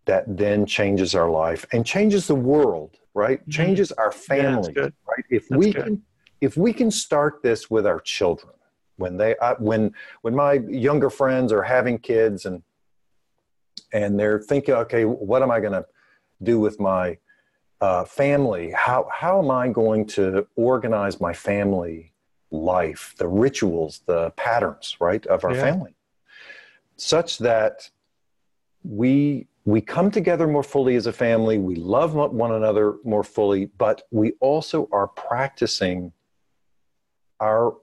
that 0.05 0.25
then 0.27 0.67
changes 0.67 1.15
our 1.15 1.31
life 1.31 1.65
and 1.73 1.87
changes 1.87 2.27
the 2.27 2.35
world 2.35 2.97
right 3.15 3.41
mm-hmm. 3.41 3.51
changes 3.51 3.93
our 3.93 4.13
family 4.13 4.73
yeah, 4.77 4.83
right 4.83 5.25
if 5.31 5.49
that's 5.49 5.59
we 5.59 5.73
good. 5.73 5.85
can 5.85 6.03
if 6.41 6.57
we 6.57 6.73
can 6.73 6.91
start 6.91 7.43
this 7.43 7.71
with 7.71 7.87
our 7.87 8.01
children 8.01 8.53
when 9.01 9.17
they 9.17 9.35
I, 9.41 9.55
when 9.55 9.93
when 10.21 10.35
my 10.35 10.55
younger 10.69 11.11
friends 11.11 11.53
are 11.53 11.63
having 11.63 11.99
kids 11.99 12.45
and 12.45 12.63
and 13.93 14.21
they're 14.21 14.41
thinking 14.41 14.75
okay 14.75 15.05
what 15.05 15.43
am 15.43 15.51
i 15.51 15.59
going 15.59 15.73
to 15.73 15.87
do 16.43 16.61
with 16.61 16.79
my 16.79 17.19
uh, 17.81 18.05
family 18.05 18.71
how 18.77 19.09
how 19.13 19.39
am 19.39 19.51
i 19.51 19.67
going 19.69 20.07
to 20.07 20.47
organize 20.57 21.21
my 21.21 21.33
family 21.33 22.13
life 22.51 23.15
the 23.17 23.27
rituals 23.27 24.03
the 24.07 24.31
patterns 24.37 24.97
right 25.01 25.27
of 25.27 25.45
our 25.45 25.55
yeah. 25.55 25.63
family 25.63 25.95
such 26.97 27.39
that 27.39 27.89
we 28.85 29.47
we 29.65 29.81
come 29.81 30.11
together 30.11 30.47
more 30.47 30.63
fully 30.63 30.95
as 30.97 31.07
a 31.07 31.13
family 31.13 31.57
we 31.57 31.75
love 31.75 32.15
one 32.15 32.53
another 32.53 32.97
more 33.05 33.25
fully 33.25 33.67
but 33.79 34.03
we 34.11 34.33
also 34.41 34.89
are 34.93 35.07
practicing 35.07 36.13
our 37.41 37.75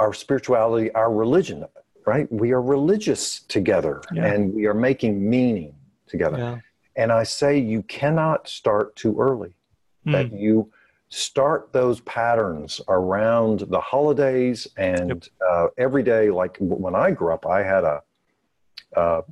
our 0.00 0.12
spirituality 0.12 0.90
our 0.92 1.12
religion 1.12 1.64
right 2.06 2.30
we 2.32 2.52
are 2.52 2.62
religious 2.62 3.40
together 3.42 4.02
yeah. 4.12 4.26
and 4.26 4.52
we 4.52 4.66
are 4.66 4.74
making 4.74 5.28
meaning 5.28 5.74
together 6.06 6.38
yeah. 6.38 6.58
and 6.96 7.12
i 7.12 7.22
say 7.22 7.58
you 7.58 7.82
cannot 7.84 8.48
start 8.48 8.96
too 8.96 9.14
early 9.18 9.54
mm. 10.06 10.12
that 10.12 10.32
you 10.32 10.70
start 11.10 11.72
those 11.72 12.00
patterns 12.00 12.80
around 12.88 13.60
the 13.68 13.80
holidays 13.80 14.66
and 14.76 15.08
yep. 15.08 15.24
uh, 15.50 15.66
every 15.76 16.02
day 16.02 16.30
like 16.30 16.56
when 16.58 16.94
i 16.94 17.10
grew 17.10 17.32
up 17.32 17.46
i 17.46 17.62
had 17.62 17.84
a 17.84 18.00
uh, 18.96 19.22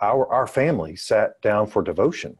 our 0.00 0.30
our 0.32 0.46
family 0.46 0.96
sat 0.96 1.40
down 1.42 1.66
for 1.66 1.82
devotion. 1.82 2.36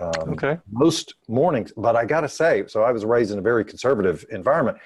Um, 0.00 0.34
okay. 0.34 0.58
Most 0.70 1.14
mornings, 1.26 1.72
but 1.76 1.96
I 1.96 2.04
got 2.04 2.20
to 2.20 2.28
say, 2.28 2.64
so 2.68 2.82
I 2.82 2.92
was 2.92 3.04
raised 3.04 3.32
in 3.32 3.38
a 3.38 3.42
very 3.42 3.64
conservative 3.64 4.24
environment, 4.30 4.78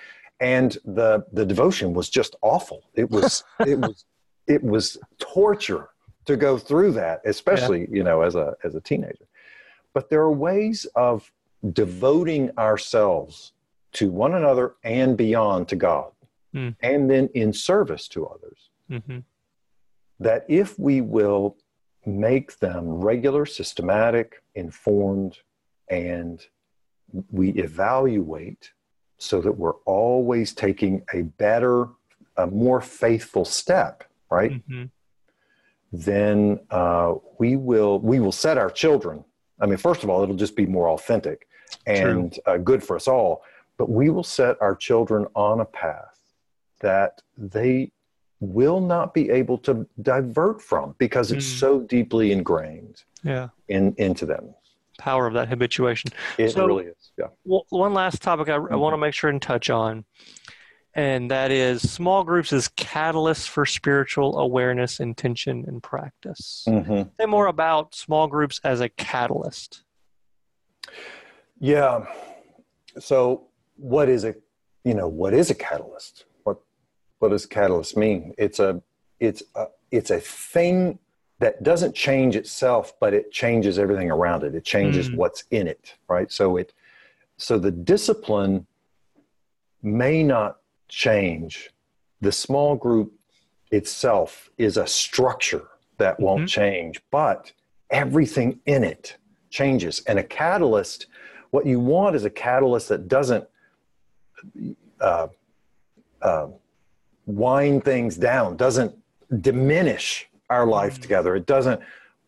and 0.42 0.76
the 0.84 1.24
the 1.32 1.46
devotion 1.46 1.94
was 1.94 2.10
just 2.10 2.36
awful. 2.42 2.82
It 2.94 3.10
was 3.10 3.44
it 3.66 3.78
was 3.78 4.04
it 4.46 4.62
was 4.62 4.98
torture 5.18 5.88
to 6.26 6.36
go 6.36 6.58
through 6.58 6.92
that, 6.92 7.22
especially 7.24 7.80
yeah. 7.82 7.96
you 7.96 8.02
know 8.02 8.20
as 8.22 8.34
a 8.34 8.54
as 8.64 8.74
a 8.74 8.80
teenager. 8.80 9.26
But 9.94 10.10
there 10.10 10.20
are 10.20 10.32
ways 10.32 10.86
of 10.96 11.30
devoting 11.72 12.50
ourselves 12.58 13.52
to 13.92 14.10
one 14.10 14.34
another 14.34 14.74
and 14.84 15.16
beyond 15.16 15.68
to 15.68 15.76
God, 15.76 16.10
mm. 16.54 16.74
and 16.80 17.08
then 17.08 17.28
in 17.34 17.52
service 17.52 18.08
to 18.08 18.26
others. 18.26 18.70
Mm-hmm 18.90 19.20
that 20.22 20.44
if 20.48 20.78
we 20.78 21.00
will 21.00 21.56
make 22.06 22.58
them 22.58 22.88
regular, 22.88 23.46
systematic, 23.46 24.42
informed, 24.54 25.38
and 25.88 26.46
we 27.30 27.50
evaluate 27.50 28.72
so 29.22 29.40
that 29.40 29.52
we're 29.52 29.76
always 29.84 30.52
taking 30.52 31.04
a 31.14 31.22
better, 31.22 31.88
a 32.36 32.46
more 32.46 32.80
faithful 32.80 33.44
step, 33.44 34.02
right? 34.30 34.52
Mm-hmm. 34.52 34.84
Then 35.92 36.58
uh, 36.70 37.14
we 37.38 37.56
will 37.56 38.00
we 38.00 38.18
will 38.18 38.32
set 38.32 38.58
our 38.58 38.70
children. 38.70 39.24
I 39.60 39.66
mean, 39.66 39.76
first 39.76 40.02
of 40.02 40.10
all, 40.10 40.22
it'll 40.24 40.34
just 40.34 40.56
be 40.56 40.66
more 40.66 40.88
authentic 40.88 41.46
and 41.86 42.36
uh, 42.46 42.56
good 42.56 42.82
for 42.82 42.96
us 42.96 43.06
all. 43.06 43.42
But 43.76 43.88
we 43.88 44.10
will 44.10 44.24
set 44.24 44.60
our 44.60 44.74
children 44.74 45.26
on 45.36 45.60
a 45.60 45.64
path 45.64 46.18
that 46.80 47.22
they 47.38 47.92
will 48.40 48.80
not 48.80 49.14
be 49.14 49.30
able 49.30 49.56
to 49.58 49.86
divert 50.00 50.60
from 50.60 50.96
because 50.98 51.30
it's 51.30 51.46
mm. 51.46 51.58
so 51.60 51.80
deeply 51.80 52.32
ingrained 52.32 53.04
yeah. 53.22 53.48
in 53.68 53.94
into 53.98 54.26
them. 54.26 54.52
Power 55.02 55.26
of 55.26 55.34
that 55.34 55.48
habituation. 55.48 56.12
It 56.38 56.50
so, 56.50 56.64
really 56.64 56.84
is. 56.84 57.10
Yeah. 57.18 57.26
Well, 57.44 57.66
one 57.70 57.92
last 57.92 58.22
topic 58.22 58.48
I, 58.48 58.52
mm-hmm. 58.52 58.72
I 58.72 58.76
want 58.76 58.92
to 58.92 58.98
make 58.98 59.14
sure 59.14 59.28
and 59.28 59.42
touch 59.42 59.68
on, 59.68 60.04
and 60.94 61.28
that 61.32 61.50
is 61.50 61.90
small 61.90 62.22
groups 62.22 62.52
as 62.52 62.68
catalysts 62.68 63.48
for 63.48 63.66
spiritual 63.66 64.38
awareness, 64.38 65.00
intention, 65.00 65.64
and 65.66 65.82
practice. 65.82 66.64
Mm-hmm. 66.68 67.02
Say 67.18 67.26
more 67.26 67.48
about 67.48 67.96
small 67.96 68.28
groups 68.28 68.60
as 68.62 68.80
a 68.80 68.88
catalyst. 68.88 69.82
Yeah. 71.58 72.06
So, 73.00 73.48
what 73.74 74.08
is 74.08 74.22
a 74.22 74.36
you 74.84 74.94
know 74.94 75.08
what 75.08 75.34
is 75.34 75.50
a 75.50 75.56
catalyst? 75.56 76.26
What 76.44 76.58
what 77.18 77.30
does 77.30 77.44
catalyst 77.44 77.96
mean? 77.96 78.34
It's 78.38 78.60
a 78.60 78.80
it's 79.18 79.42
a 79.56 79.66
it's 79.90 80.12
a 80.12 80.20
thing 80.20 81.00
that 81.42 81.64
doesn't 81.64 81.92
change 81.92 82.36
itself, 82.36 82.94
but 83.00 83.12
it 83.12 83.32
changes 83.32 83.76
everything 83.76 84.12
around 84.12 84.44
it. 84.44 84.54
It 84.54 84.64
changes 84.64 85.10
mm. 85.10 85.16
what's 85.16 85.42
in 85.50 85.66
it, 85.66 85.96
right? 86.08 86.30
So 86.30 86.56
it 86.56 86.72
so 87.36 87.58
the 87.58 87.72
discipline 87.72 88.64
may 89.82 90.22
not 90.22 90.58
change. 90.88 91.70
The 92.20 92.30
small 92.30 92.76
group 92.76 93.12
itself 93.72 94.50
is 94.56 94.76
a 94.76 94.86
structure 94.86 95.66
that 95.98 96.20
won't 96.20 96.42
mm-hmm. 96.42 96.60
change, 96.62 97.02
but 97.10 97.50
everything 97.90 98.60
in 98.66 98.84
it 98.84 99.16
changes. 99.50 100.00
And 100.06 100.20
a 100.20 100.22
catalyst, 100.22 101.06
what 101.50 101.66
you 101.66 101.80
want 101.80 102.14
is 102.14 102.24
a 102.24 102.30
catalyst 102.30 102.88
that 102.90 103.08
doesn't 103.08 103.44
uh, 105.00 105.26
uh, 106.20 106.46
wind 107.26 107.84
things 107.84 108.16
down, 108.16 108.56
doesn't 108.56 108.96
diminish 109.40 110.28
our 110.52 110.66
life 110.66 110.98
mm. 110.98 111.02
together. 111.02 111.34
It 111.36 111.46
doesn't 111.46 111.80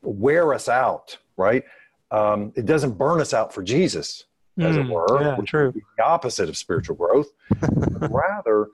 wear 0.03 0.55
us 0.55 0.69
out, 0.69 1.19
right? 1.37 1.65
Um, 2.11 2.53
it 2.57 2.67
doesn't 2.67 2.99
burn 2.99 3.21
us 3.21 3.35
out 3.35 3.53
for 3.53 3.63
Jesus, 3.63 4.25
as 4.59 4.77
mm, 4.77 4.85
it 4.85 4.91
were, 4.91 5.23
yeah, 5.23 5.37
which 5.37 5.51
true. 5.51 5.73
the 5.97 6.05
opposite 6.05 6.49
of 6.49 6.57
spiritual 6.57 6.97
growth. 6.97 7.29
rather, 8.11 8.69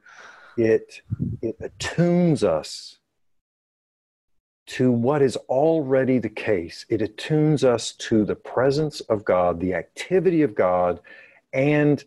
it 0.57 1.01
it 1.41 1.57
attunes 1.61 2.45
us 2.45 2.99
to 4.67 4.93
what 4.93 5.23
is 5.23 5.37
already 5.49 6.19
the 6.19 6.29
case. 6.29 6.87
It 6.89 7.03
attunes 7.03 7.65
us 7.65 7.93
to 7.93 8.25
the 8.25 8.37
presence 8.37 9.01
of 9.01 9.25
God, 9.25 9.59
the 9.59 9.75
activity 9.75 10.43
of 10.43 10.55
God, 10.55 11.01
and 11.53 12.05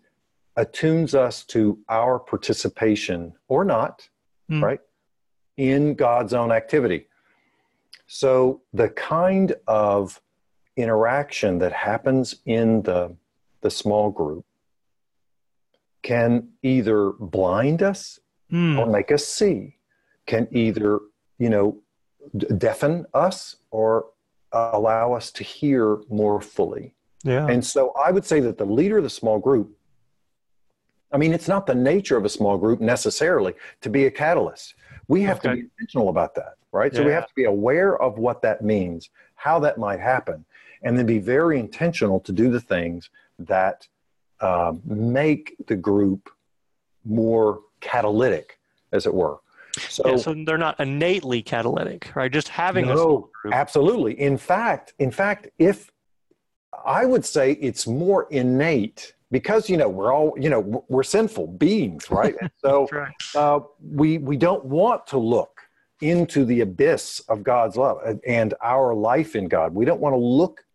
attunes 0.55 1.15
us 1.15 1.43
to 1.45 1.79
our 1.89 2.19
participation 2.19 3.33
or 3.47 3.65
not, 3.65 4.07
mm. 4.49 4.61
right, 4.61 4.79
in 5.57 5.95
God's 5.95 6.33
own 6.33 6.51
activity. 6.51 7.07
So 8.13 8.61
the 8.73 8.89
kind 8.89 9.55
of 9.65 10.21
interaction 10.77 11.57
that 11.57 11.73
happens 11.73 12.35
in 12.45 12.83
the, 12.83 13.17
the 13.61 13.71
small 13.71 14.11
group 14.11 14.45
can 16.03 16.49
either 16.61 17.13
blind 17.13 17.81
us 17.81 18.19
mm. 18.51 18.77
or 18.77 18.85
make 18.85 19.11
us 19.11 19.25
see, 19.25 19.77
can 20.27 20.47
either, 20.51 20.99
you 21.39 21.49
know, 21.49 21.79
deafen 22.55 23.07
us 23.15 23.55
or 23.71 24.11
uh, 24.51 24.69
allow 24.73 25.13
us 25.13 25.31
to 25.31 25.43
hear 25.43 25.97
more 26.07 26.39
fully. 26.39 26.93
Yeah. 27.23 27.47
And 27.47 27.65
so 27.65 27.93
I 27.93 28.11
would 28.11 28.25
say 28.25 28.39
that 28.41 28.59
the 28.59 28.65
leader 28.65 28.99
of 28.99 29.03
the 29.05 29.09
small 29.09 29.39
group 29.39 29.75
I 31.11 31.17
mean, 31.17 31.31
it's 31.31 31.47
not 31.47 31.67
the 31.67 31.75
nature 31.75 32.17
of 32.17 32.25
a 32.25 32.29
small 32.29 32.57
group 32.57 32.81
necessarily 32.81 33.53
to 33.81 33.89
be 33.89 34.05
a 34.05 34.11
catalyst. 34.11 34.73
We 35.07 35.21
have 35.21 35.37
okay. 35.37 35.49
to 35.49 35.55
be 35.55 35.61
intentional 35.61 36.09
about 36.09 36.33
that, 36.33 36.55
right? 36.73 36.91
Yeah. 36.91 36.99
So 36.99 37.05
we 37.05 37.11
have 37.11 37.27
to 37.27 37.35
be 37.35 37.45
aware 37.45 37.97
of 38.01 38.17
what 38.17 38.41
that 38.41 38.61
means, 38.61 39.09
how 39.35 39.59
that 39.59 39.77
might 39.77 40.01
happen, 40.01 40.43
and 40.81 40.97
then 40.97 41.05
be 41.05 41.19
very 41.19 41.59
intentional 41.59 42.19
to 42.21 42.33
do 42.33 42.51
the 42.51 42.59
things 42.59 43.09
that 43.39 43.87
um, 44.41 44.81
make 44.85 45.55
the 45.67 45.75
group 45.75 46.29
more 47.05 47.61
catalytic, 47.79 48.59
as 48.91 49.05
it 49.05 49.13
were. 49.13 49.37
So, 49.79 50.03
yeah, 50.05 50.17
so 50.17 50.35
they're 50.45 50.57
not 50.57 50.79
innately 50.79 51.41
catalytic, 51.41 52.15
right? 52.15 52.31
Just 52.31 52.49
having 52.49 52.87
no, 52.87 53.29
absolutely. 53.51 54.19
In 54.19 54.37
fact, 54.37 54.93
in 54.99 55.09
fact, 55.09 55.47
if 55.57 55.89
I 56.85 57.05
would 57.05 57.25
say 57.25 57.53
it's 57.53 57.87
more 57.87 58.27
innate 58.29 59.13
because 59.31 59.67
you 59.67 59.77
know 59.77 59.89
we're 59.89 60.13
all 60.13 60.33
you 60.39 60.49
know 60.49 60.85
we're 60.89 61.03
sinful 61.03 61.47
beings 61.47 62.09
right 62.11 62.35
and 62.39 62.51
so 62.63 62.87
right. 62.91 63.13
uh, 63.35 63.59
we 63.81 64.19
we 64.19 64.37
don't 64.37 64.63
want 64.63 65.07
to 65.07 65.17
look 65.17 65.61
into 66.01 66.45
the 66.45 66.61
abyss 66.61 67.19
of 67.29 67.43
God's 67.43 67.77
love 67.77 67.97
and 68.25 68.53
our 68.61 68.93
life 68.93 69.35
in 69.35 69.47
God. 69.47 69.73
We 69.73 69.85
don't 69.85 70.01
want 70.01 70.13
to 70.13 70.19
look 70.19 70.65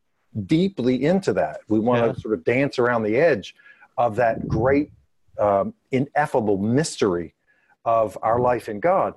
deeply 0.47 1.05
into 1.05 1.33
that. 1.35 1.61
We 1.69 1.79
want 1.79 2.05
yeah. 2.05 2.13
to 2.13 2.21
sort 2.21 2.35
of 2.35 2.45
dance 2.45 2.79
around 2.79 3.03
the 3.03 3.17
edge 3.17 3.55
of 3.97 4.17
that 4.17 4.47
great, 4.47 4.91
um, 5.39 5.75
ineffable 5.91 6.59
mystery 6.59 7.35
of 7.85 8.17
our 8.23 8.39
life 8.39 8.69
in 8.69 8.81
God. 8.81 9.15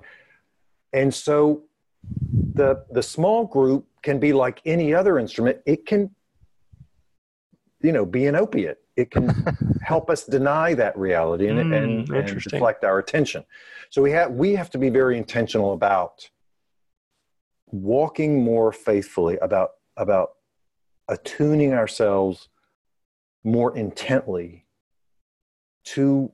And 0.92 1.12
so 1.12 1.62
the 2.54 2.84
the 2.90 3.02
small 3.02 3.46
group 3.46 3.86
can 4.02 4.18
be 4.18 4.32
like 4.32 4.60
any 4.64 4.92
other 4.92 5.18
instrument. 5.18 5.58
It 5.66 5.86
can, 5.86 6.10
you 7.80 7.92
know, 7.92 8.04
be 8.04 8.26
an 8.26 8.34
opiate. 8.34 8.81
It 8.96 9.10
can 9.10 9.28
help 9.82 10.10
us 10.10 10.24
deny 10.24 10.74
that 10.74 10.96
reality 10.96 11.48
and, 11.48 11.58
mm, 11.58 11.76
and, 11.76 12.10
and 12.10 12.40
deflect 12.42 12.84
our 12.84 12.98
attention. 12.98 13.44
So 13.90 14.02
we 14.02 14.10
have 14.12 14.32
we 14.32 14.54
have 14.54 14.70
to 14.70 14.78
be 14.78 14.90
very 14.90 15.18
intentional 15.18 15.72
about 15.72 16.28
walking 17.66 18.42
more 18.42 18.72
faithfully, 18.72 19.38
about 19.38 19.70
about 19.96 20.32
attuning 21.08 21.74
ourselves 21.74 22.48
more 23.44 23.76
intently 23.76 24.66
to 25.84 26.32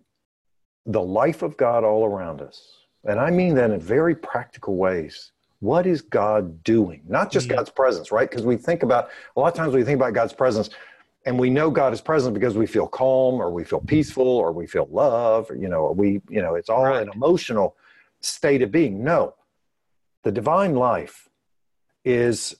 the 0.86 1.00
life 1.00 1.42
of 1.42 1.56
God 1.56 1.84
all 1.84 2.04
around 2.04 2.40
us. 2.40 2.78
And 3.04 3.18
I 3.20 3.30
mean 3.30 3.54
that 3.54 3.70
in 3.70 3.80
very 3.80 4.14
practical 4.14 4.76
ways. 4.76 5.32
What 5.60 5.86
is 5.86 6.02
God 6.02 6.62
doing? 6.62 7.02
Not 7.08 7.32
just 7.32 7.48
mm-hmm. 7.48 7.56
God's 7.56 7.70
presence, 7.70 8.12
right? 8.12 8.28
Because 8.28 8.44
we 8.46 8.56
think 8.56 8.82
about, 8.82 9.08
a 9.36 9.40
lot 9.40 9.48
of 9.48 9.54
times 9.54 9.74
we 9.74 9.82
think 9.82 9.96
about 9.96 10.12
God's 10.12 10.32
presence 10.32 10.70
and 11.28 11.38
we 11.38 11.50
know 11.50 11.70
God 11.70 11.92
is 11.92 12.00
present 12.00 12.32
because 12.32 12.56
we 12.56 12.66
feel 12.66 12.86
calm 12.86 13.34
or 13.34 13.50
we 13.50 13.62
feel 13.62 13.80
peaceful 13.80 14.26
or 14.26 14.50
we 14.50 14.66
feel 14.66 14.88
love, 14.90 15.50
or, 15.50 15.56
you 15.56 15.68
know, 15.68 15.80
or 15.80 15.92
we, 15.92 16.22
you 16.30 16.40
know, 16.40 16.54
it's 16.54 16.70
all 16.70 16.84
right. 16.84 17.02
an 17.02 17.10
emotional 17.14 17.76
state 18.20 18.62
of 18.62 18.72
being. 18.72 19.04
No, 19.04 19.34
the 20.22 20.32
divine 20.32 20.74
life 20.74 21.28
is 22.02 22.56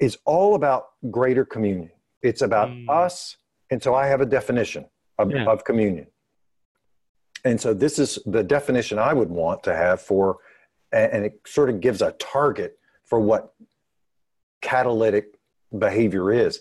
is 0.00 0.16
all 0.24 0.54
about 0.54 0.86
greater 1.10 1.44
communion. 1.44 1.90
It's 2.22 2.40
about 2.40 2.70
mm. 2.70 2.88
us. 2.88 3.36
And 3.70 3.82
so 3.82 3.94
I 3.94 4.06
have 4.06 4.22
a 4.22 4.26
definition 4.26 4.86
of, 5.18 5.30
yeah. 5.30 5.44
of 5.44 5.64
communion. 5.64 6.06
And 7.44 7.60
so 7.60 7.74
this 7.74 7.98
is 7.98 8.18
the 8.24 8.42
definition 8.42 8.98
I 8.98 9.12
would 9.12 9.28
want 9.28 9.62
to 9.64 9.76
have 9.76 10.00
for, 10.00 10.38
and 10.92 11.26
it 11.26 11.40
sort 11.46 11.68
of 11.68 11.80
gives 11.80 12.00
a 12.00 12.12
target 12.12 12.78
for 13.04 13.20
what 13.20 13.52
catalytic 14.62 15.38
behavior 15.78 16.32
is. 16.32 16.60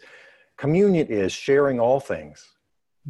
Communion 0.57 1.07
is 1.07 1.31
sharing 1.31 1.79
all 1.79 1.99
things 1.99 2.45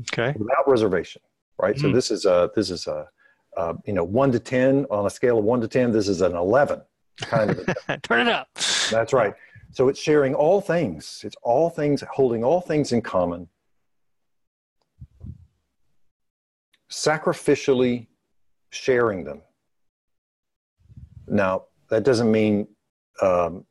okay. 0.02 0.34
without 0.38 0.68
reservation, 0.68 1.22
right? 1.62 1.76
Mm. 1.76 1.82
So 1.82 1.92
this 1.92 2.12
is 2.12 2.26
a, 2.26 2.50
this 2.56 2.70
is 2.70 2.88
a, 2.88 3.08
uh, 3.58 3.74
you 3.86 3.94
know, 3.94 4.04
one 4.04 4.32
to 4.32 4.40
10 4.40 4.86
on 4.90 5.06
a 5.06 5.10
scale 5.10 5.40
of 5.40 5.46
one 5.46 5.62
to 5.62 5.68
10, 5.68 5.92
this 5.92 6.08
is 6.08 6.22
an 6.22 6.36
11 6.36 6.82
kind 7.22 7.52
of. 7.52 7.70
Turn 8.04 8.28
it 8.28 8.34
up. 8.34 8.48
That's 8.92 9.14
right. 9.14 9.34
So 9.72 9.90
it's 9.90 10.00
sharing 10.00 10.34
all 10.34 10.62
things. 10.62 11.22
It's 11.24 11.36
all 11.44 11.70
things, 11.70 12.04
holding 12.12 12.44
all 12.44 12.62
things 12.62 12.92
in 12.92 13.02
common, 13.02 13.48
sacrificially 16.90 18.08
sharing 18.70 19.24
them. 19.24 19.42
Now, 21.28 21.66
that 21.90 22.04
doesn't 22.04 22.32
mean, 22.32 22.68
um, 23.22 23.66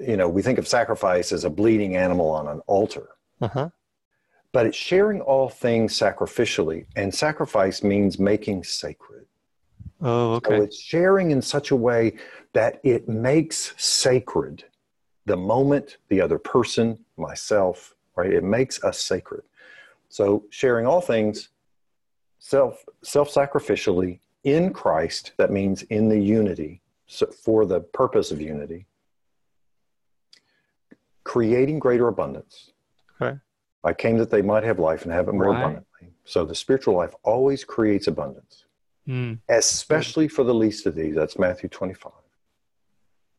you 0.00 0.16
know, 0.16 0.28
we 0.28 0.42
think 0.42 0.58
of 0.58 0.68
sacrifice 0.68 1.32
as 1.32 1.44
a 1.44 1.50
bleeding 1.50 1.96
animal 1.96 2.30
on 2.30 2.48
an 2.48 2.60
altar. 2.66 3.08
Uh-huh. 3.40 3.70
But 4.52 4.66
it's 4.66 4.76
sharing 4.76 5.20
all 5.20 5.48
things 5.48 5.98
sacrificially, 5.98 6.86
and 6.96 7.14
sacrifice 7.14 7.82
means 7.82 8.18
making 8.18 8.64
sacred. 8.64 9.26
Oh, 10.00 10.34
okay. 10.34 10.56
So 10.56 10.62
it's 10.62 10.80
sharing 10.80 11.30
in 11.32 11.42
such 11.42 11.70
a 11.70 11.76
way 11.76 12.16
that 12.52 12.80
it 12.82 13.08
makes 13.08 13.74
sacred 13.76 14.64
the 15.26 15.36
moment, 15.36 15.98
the 16.08 16.20
other 16.20 16.38
person, 16.38 17.04
myself, 17.16 17.94
right? 18.16 18.32
It 18.32 18.44
makes 18.44 18.82
us 18.82 18.98
sacred. 18.98 19.42
So 20.08 20.44
sharing 20.50 20.86
all 20.86 21.02
things 21.02 21.50
self 22.38 22.84
self-sacrificially 23.02 24.20
in 24.44 24.72
Christ, 24.72 25.32
that 25.36 25.50
means 25.50 25.82
in 25.82 26.08
the 26.08 26.18
unity, 26.18 26.80
so 27.06 27.26
for 27.26 27.66
the 27.66 27.80
purpose 27.80 28.30
of 28.30 28.40
unity, 28.40 28.86
creating 31.28 31.78
greater 31.78 32.08
abundance. 32.08 32.72
Okay. 33.20 33.38
I 33.84 33.92
came 33.92 34.16
that 34.16 34.30
they 34.30 34.40
might 34.40 34.64
have 34.64 34.78
life 34.78 35.02
and 35.02 35.12
have 35.12 35.28
it 35.28 35.34
more 35.34 35.50
right. 35.50 35.58
abundantly. 35.58 36.14
So 36.24 36.46
the 36.46 36.54
spiritual 36.54 36.94
life 36.96 37.14
always 37.22 37.64
creates 37.64 38.06
abundance, 38.06 38.64
mm. 39.06 39.38
especially 39.50 40.26
for 40.26 40.42
the 40.42 40.54
least 40.54 40.86
of 40.86 40.94
these. 40.94 41.14
That's 41.14 41.38
Matthew 41.38 41.68
25 41.68 42.12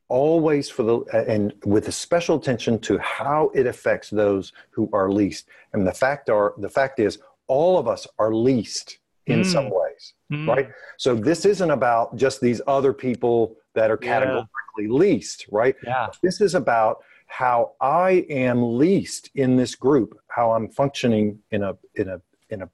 always 0.08 0.72
for 0.72 0.82
the 0.82 0.98
and 1.28 1.54
with 1.66 1.88
a 1.88 1.92
special 1.92 2.36
attention 2.36 2.80
to 2.80 2.98
how 2.98 3.52
it 3.54 3.68
affects 3.68 4.10
those 4.10 4.54
who 4.72 4.90
are 4.92 5.12
least 5.12 5.46
and 5.74 5.86
the 5.86 5.94
fact 5.94 6.32
are 6.32 6.56
the 6.58 6.68
fact 6.68 7.00
is 7.00 7.20
all 7.46 7.78
of 7.78 7.88
us 7.88 8.08
are 8.18 8.34
least 8.34 8.98
in 9.28 9.42
mm. 9.42 9.46
some 9.46 9.70
ways 9.70 10.16
mm. 10.34 10.48
right 10.48 10.70
so 10.98 11.14
this 11.14 11.46
isn't 11.46 11.70
about 11.70 12.16
just 12.16 12.42
these 12.42 12.60
other 12.66 12.92
people 12.92 13.56
that 13.76 13.92
are 13.92 13.98
categorically 13.98 14.48
yeah. 14.80 14.88
least 14.90 15.46
right 15.52 15.76
yeah. 15.86 16.08
this 16.24 16.42
is 16.42 16.56
about 16.56 17.04
how 17.30 17.72
i 17.80 18.26
am 18.30 18.78
least 18.78 19.30
in 19.36 19.56
this 19.56 19.76
group 19.76 20.20
how 20.28 20.52
i'm 20.52 20.68
functioning 20.70 21.40
in 21.52 21.64
a 21.64 21.76
in 21.96 22.10
a 22.10 22.22
in 22.50 22.62
a 22.64 22.70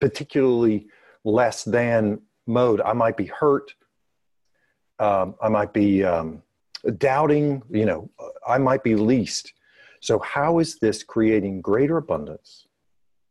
particularly 0.00 0.86
less 1.24 1.64
than 1.64 2.20
mode 2.46 2.80
i 2.80 2.92
might 2.92 3.16
be 3.16 3.26
hurt 3.26 3.74
um, 4.98 5.34
I 5.42 5.48
might 5.48 5.72
be 5.72 6.04
um, 6.04 6.42
doubting, 6.98 7.62
you 7.70 7.84
know, 7.84 8.10
I 8.46 8.58
might 8.58 8.82
be 8.82 8.94
least. 8.94 9.52
So, 10.00 10.18
how 10.20 10.58
is 10.58 10.78
this 10.78 11.02
creating 11.02 11.62
greater 11.62 11.96
abundance 11.96 12.66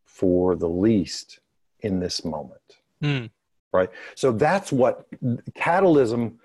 for 0.06 0.56
the 0.56 0.67
least 0.67 1.39
in 1.82 1.99
this 1.99 2.25
moment? 2.25 2.62
Mm. 3.01 3.29
Right? 3.71 3.89
So, 4.15 4.32
that's 4.32 4.71
what 4.71 5.06
catalysm 5.53 6.36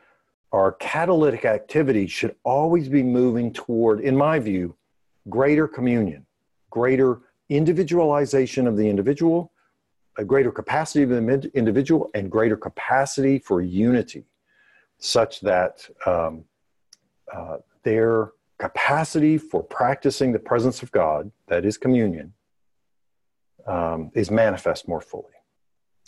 or 0.53 0.73
catalytic 0.73 1.45
activity 1.45 2.07
should 2.07 2.35
always 2.45 2.89
be 2.89 3.03
moving 3.03 3.53
toward, 3.53 4.01
in 4.01 4.17
my 4.17 4.39
view, 4.39 4.75
greater 5.29 5.69
communion, 5.69 6.25
greater 6.71 7.21
individualization 7.49 8.67
of 8.67 8.77
the 8.77 8.89
individual, 8.89 9.53
a 10.17 10.25
greater 10.25 10.51
capacity 10.51 11.03
of 11.03 11.11
the 11.11 11.51
individual, 11.55 12.11
and 12.15 12.31
greater 12.31 12.57
capacity 12.57 13.39
for 13.39 13.61
unity, 13.61 14.25
such 14.99 15.41
that 15.41 15.89
um, 16.07 16.45
uh, 17.33 17.59
their 17.85 18.33
capacity 18.59 19.39
for 19.39 19.63
practicing 19.63 20.33
the 20.33 20.39
presence 20.39 20.83
of 20.83 20.91
God, 20.91 21.31
that 21.47 21.65
is 21.65 21.79
communion, 21.79 22.33
um, 23.67 24.11
is 24.15 24.31
manifest 24.31 24.89
more 24.89 25.01
fully. 25.01 25.25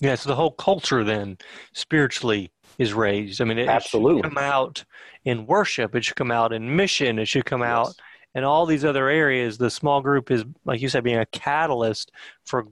Yeah, 0.00 0.14
so 0.14 0.30
the 0.30 0.34
whole 0.34 0.50
culture 0.50 1.04
then 1.04 1.36
spiritually 1.74 2.50
is 2.80 2.94
raised. 2.94 3.42
I 3.42 3.44
mean, 3.44 3.58
it, 3.58 3.68
Absolutely. 3.68 4.22
should 4.22 4.34
come 4.34 4.38
out 4.38 4.84
in 5.26 5.46
worship, 5.46 5.94
it 5.94 6.02
should 6.02 6.16
come 6.16 6.30
out 6.30 6.52
in 6.52 6.74
mission, 6.74 7.18
it 7.18 7.26
should 7.26 7.44
come 7.44 7.60
yes. 7.60 7.68
out 7.68 7.94
in 8.34 8.42
all 8.42 8.64
these 8.64 8.86
other 8.86 9.08
areas. 9.08 9.58
The 9.58 9.68
small 9.70 10.00
group 10.00 10.30
is, 10.30 10.44
like 10.64 10.80
you 10.80 10.88
said, 10.88 11.04
being 11.04 11.18
a 11.18 11.26
catalyst 11.26 12.10
for 12.46 12.68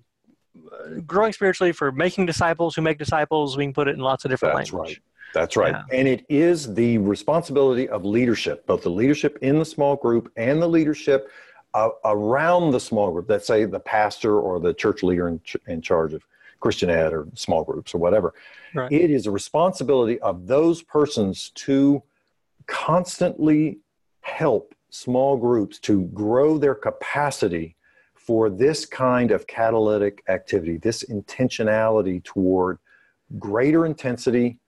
uh, 0.57 1.01
growing 1.07 1.35
spiritually, 1.35 1.73
for 1.73 1.93
making 1.93 2.25
disciples 2.25 2.75
who 2.75 2.81
make 2.81 2.97
disciples. 2.97 3.59
We 3.59 3.67
can 3.67 3.75
put 3.75 3.87
it 3.87 3.97
in 3.97 4.01
lots 4.01 4.25
of 4.25 4.31
different 4.31 4.55
ways. 4.55 4.69
That's 4.69 4.73
language. 4.73 4.97
Right. 4.97 5.03
That's 5.35 5.57
right. 5.59 5.75
Yeah. 5.75 5.99
And 5.99 6.09
it 6.09 6.25
is 6.31 6.73
the 6.73 6.97
responsibility 6.97 7.87
of 7.91 8.07
leadership, 8.07 8.67
both 8.67 8.83
the 8.83 8.91
leadership 8.91 9.37
in 9.43 9.59
the 9.59 9.65
small 9.65 9.95
group 9.95 10.33
and 10.39 10.61
the 10.63 10.67
leadership 10.67 11.29
uh, 11.75 11.91
around 12.07 12.71
the 12.71 12.81
small 12.81 13.11
group. 13.11 13.29
Let's 13.29 13.47
say 13.47 13.67
the 13.67 13.79
pastor 13.79 14.41
or 14.41 14.59
the 14.59 14.73
church 14.73 15.03
leader 15.03 15.29
in, 15.29 15.39
ch- 15.41 15.59
in 15.67 15.83
charge 15.83 16.15
of 16.15 16.23
Christian 16.61 16.91
ed 16.91 17.13
or 17.13 17.27
small 17.35 17.65
groups 17.65 17.95
or 17.95 17.99
whatever. 17.99 18.35
Right. 18.75 18.91
It 18.91 19.11
is 19.11 19.27
a 19.27 19.31
responsibility 19.31 20.19
of 20.21 20.47
those 20.47 20.83
persons 20.83 21.51
to 21.57 22.03
constantly 22.67 23.79
help 24.21 24.75
small 24.91 25.37
groups 25.37 25.79
to 25.81 26.05
grow 26.07 26.59
their 26.59 26.75
capacity 26.75 27.77
for 28.15 28.51
this 28.51 28.85
kind 28.85 29.31
of 29.31 29.47
catalytic 29.47 30.23
activity, 30.29 30.77
this 30.77 31.03
intentionality 31.05 32.23
toward 32.23 32.79
greater 33.39 33.87
intensity 33.87 34.59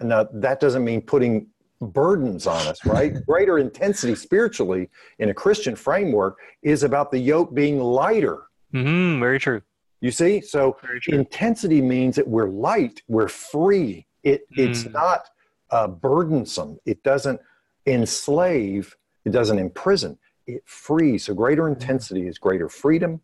now, 0.00 0.28
that 0.32 0.60
doesn't 0.60 0.84
mean 0.84 1.00
putting 1.00 1.46
burdens 1.80 2.46
on 2.46 2.66
us, 2.66 2.84
right? 2.84 3.14
Greater 3.26 3.58
intensity 3.58 4.14
spiritually 4.14 4.88
in 5.18 5.28
a 5.28 5.34
Christian 5.34 5.76
framework 5.76 6.38
is 6.62 6.82
about 6.82 7.10
the 7.10 7.18
yoke 7.18 7.54
being 7.54 7.80
lighter. 7.80 8.44
Mm-hmm, 8.74 9.20
very 9.20 9.38
true. 9.38 9.62
You 10.00 10.10
see? 10.10 10.40
So 10.40 10.76
intensity 11.08 11.80
means 11.80 12.16
that 12.16 12.28
we're 12.28 12.48
light, 12.48 13.02
we're 13.08 13.28
free. 13.28 14.06
It, 14.22 14.42
mm. 14.50 14.68
It's 14.68 14.84
not 14.84 15.28
uh, 15.70 15.88
burdensome. 15.88 16.78
It 16.84 17.02
doesn't 17.02 17.40
enslave, 17.86 18.96
it 19.24 19.30
doesn't 19.30 19.58
imprison. 19.58 20.18
It 20.46 20.62
frees. 20.66 21.24
So 21.24 21.34
greater 21.34 21.62
mm. 21.62 21.74
intensity 21.74 22.26
is 22.28 22.38
greater 22.38 22.68
freedom, 22.68 23.20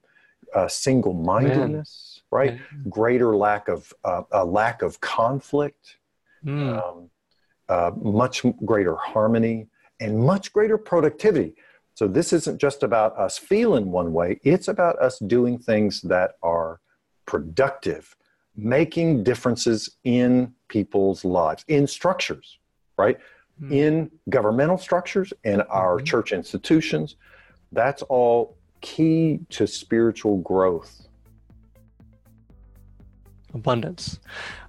uh, 0.55 0.69
single 0.69 1.13
mindedness, 1.13 2.23
right? 2.31 2.59
Greater 2.89 3.37
lack 3.37 3.69
of 3.69 3.93
uh, 4.05 4.23
a 4.33 4.45
lack 4.45 4.83
of 4.83 5.01
conflict. 5.01 5.99
Mm. 6.45 6.83
Um, 6.83 7.11
uh, 7.69 7.93
much 8.03 8.45
greater 8.65 8.97
harmony, 8.97 9.67
and 10.01 10.19
much 10.19 10.53
greater 10.53 10.77
productivity. 10.77 11.55
So 11.95 12.09
this 12.09 12.33
isn't 12.33 12.59
just 12.59 12.83
about 12.83 13.17
us 13.19 13.39
feeling 13.39 13.91
one 13.91 14.13
way, 14.13 14.41
it's 14.43 14.69
about 14.69 14.99
us 15.01 15.19
doing 15.19 15.59
things 15.59 16.01
that 16.03 16.33
are 16.43 16.81
productive, 17.27 18.17
making 18.57 19.25
differences 19.25 19.97
in 20.05 20.55
people's 20.69 21.25
lives, 21.25 21.65
in 21.69 21.87
structures, 21.87 22.59
right? 22.97 23.19
Mm-hmm. 23.61 23.73
In 23.73 24.11
governmental 24.31 24.79
structures, 24.79 25.33
in 25.45 25.61
our 25.63 25.97
mm-hmm. 25.97 26.05
church 26.05 26.33
institutions. 26.33 27.17
That's 27.73 28.03
all 28.03 28.57
key 28.81 29.41
to 29.51 29.67
spiritual 29.67 30.39
growth 30.39 31.07
abundance. 33.55 34.19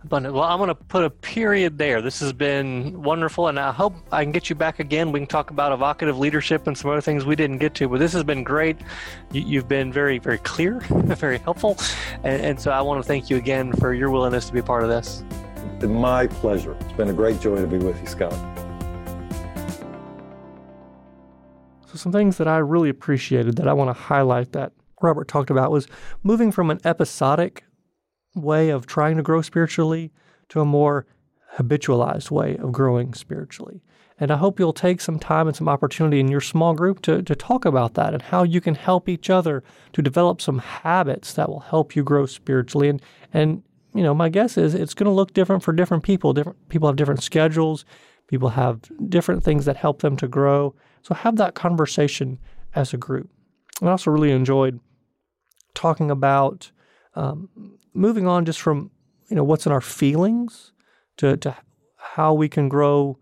Abundance. 0.04 0.34
Well 0.34 0.44
i'm 0.44 0.58
going 0.58 0.68
to 0.70 0.76
put 0.76 1.04
a 1.04 1.10
period 1.10 1.78
there. 1.78 2.02
This 2.02 2.20
has 2.20 2.34
been 2.34 3.02
wonderful 3.02 3.48
and 3.48 3.60
i 3.60 3.72
hope 3.72 3.94
i 4.12 4.24
can 4.24 4.32
get 4.32 4.50
you 4.50 4.56
back 4.56 4.80
again. 4.80 5.12
We 5.12 5.20
can 5.20 5.28
talk 5.28 5.52
about 5.52 5.72
evocative 5.72 6.18
leadership 6.18 6.68
and 6.68 6.78
some 6.78 6.92
other 6.92 7.02
things 7.02 7.26
we 7.26 7.36
didn't 7.36 7.58
get 7.58 7.74
to 7.76 7.88
but 7.88 8.00
this 8.00 8.14
has 8.14 8.24
been 8.24 8.44
great. 8.44 8.78
You, 9.32 9.60
have 9.60 9.68
been 9.68 9.92
very 9.92 10.20
very 10.20 10.40
clear 10.40 10.80
very 10.90 11.38
helpful 11.38 11.78
and, 12.24 12.42
and 12.42 12.60
so 12.60 12.72
i 12.72 12.82
want 12.82 13.02
to 13.02 13.08
thank 13.08 13.30
you 13.30 13.38
again 13.38 13.74
for 13.74 13.94
your 13.94 14.10
willingness 14.10 14.48
to 14.48 14.54
be 14.54 14.62
part 14.62 14.84
of 14.84 14.90
this. 14.90 15.24
My 15.82 16.28
pleasure. 16.28 16.78
It's 16.80 16.94
been 16.94 17.10
a 17.10 17.14
great 17.14 17.42
joy 17.42 17.58
to 17.58 17.68
be 17.68 17.78
with 17.78 18.00
you 18.00 18.08
scott. 18.08 18.32
So 21.88 21.98
some 21.98 22.12
things 22.12 22.38
that 22.38 22.48
i 22.48 22.58
really 22.58 22.90
appreciated 22.90 23.56
that 23.58 23.68
i 23.68 23.74
want 23.74 23.90
to 23.90 23.94
highlight 23.94 24.52
that 24.54 24.74
robert 25.02 25.28
talked 25.28 25.52
about 25.52 25.72
was 25.72 25.88
moving 26.24 26.52
from 26.52 26.72
an 26.72 26.80
episodic 26.86 27.64
way 28.36 28.70
of 28.70 28.86
trying 28.86 29.18
to 29.18 29.24
grow 29.24 29.42
spiritually 29.42 30.12
to 30.50 30.62
a 30.62 30.66
more 30.66 31.06
habitualized 31.58 32.32
way 32.32 32.58
of 32.58 32.72
growing 32.72 33.14
spiritually. 33.14 33.82
And 34.20 34.32
I 34.32 34.38
hope 34.38 34.60
you'll 34.60 34.74
take 34.74 35.02
some 35.02 35.20
time 35.20 35.48
and 35.48 35.56
some 35.56 35.68
opportunity 35.68 36.20
in 36.20 36.28
your 36.28 36.42
small 36.42 36.74
group 36.74 37.02
to, 37.02 37.22
to 37.24 37.36
talk 37.36 37.66
about 37.66 37.96
that 37.96 38.14
and 38.14 38.22
how 38.22 38.44
you 38.44 38.62
can 38.62 38.76
help 38.76 39.10
each 39.10 39.30
other 39.30 39.64
to 39.94 40.02
develop 40.02 40.40
some 40.40 40.60
habits 40.60 41.34
that 41.34 41.50
will 41.50 41.62
help 41.62 41.96
you 41.96 42.04
grow 42.04 42.26
spiritually. 42.26 42.90
And, 42.90 43.02
and 43.34 43.64
you 43.94 44.04
know, 44.04 44.14
my 44.14 44.30
guess 44.30 44.58
is 44.58 44.76
it's 44.76 44.94
going 44.94 45.06
to 45.06 45.12
look 45.12 45.34
different 45.34 45.64
for 45.64 45.74
different 45.74 46.04
people. 46.04 46.34
Different 46.34 46.70
people 46.70 46.88
have 46.88 46.96
different 46.96 47.24
schedules. 47.24 47.86
People 48.28 48.50
have 48.50 48.82
different 49.10 49.44
things 49.44 49.66
that 49.66 49.78
help 49.78 50.02
them 50.02 50.16
to 50.18 50.28
grow. 50.28 50.76
So 51.02 51.16
have 51.16 51.36
that 51.38 51.56
conversation 51.56 52.40
as 52.76 52.94
a 52.94 52.98
group. 52.98 53.30
I 53.82 53.88
also 53.88 54.12
really 54.12 54.32
enjoyed 54.32 54.80
talking 55.74 56.10
about 56.10 56.72
um, 57.16 57.50
moving 57.94 58.28
on 58.28 58.46
just 58.46 58.62
from 58.62 58.92
you 59.30 59.36
know 59.36 59.44
what's 59.44 59.66
in 59.66 59.72
our 59.72 59.82
feelings 59.82 60.72
to, 61.18 61.38
to 61.38 61.56
how 61.98 62.34
we 62.34 62.50
can 62.50 62.70
grow 62.70 63.18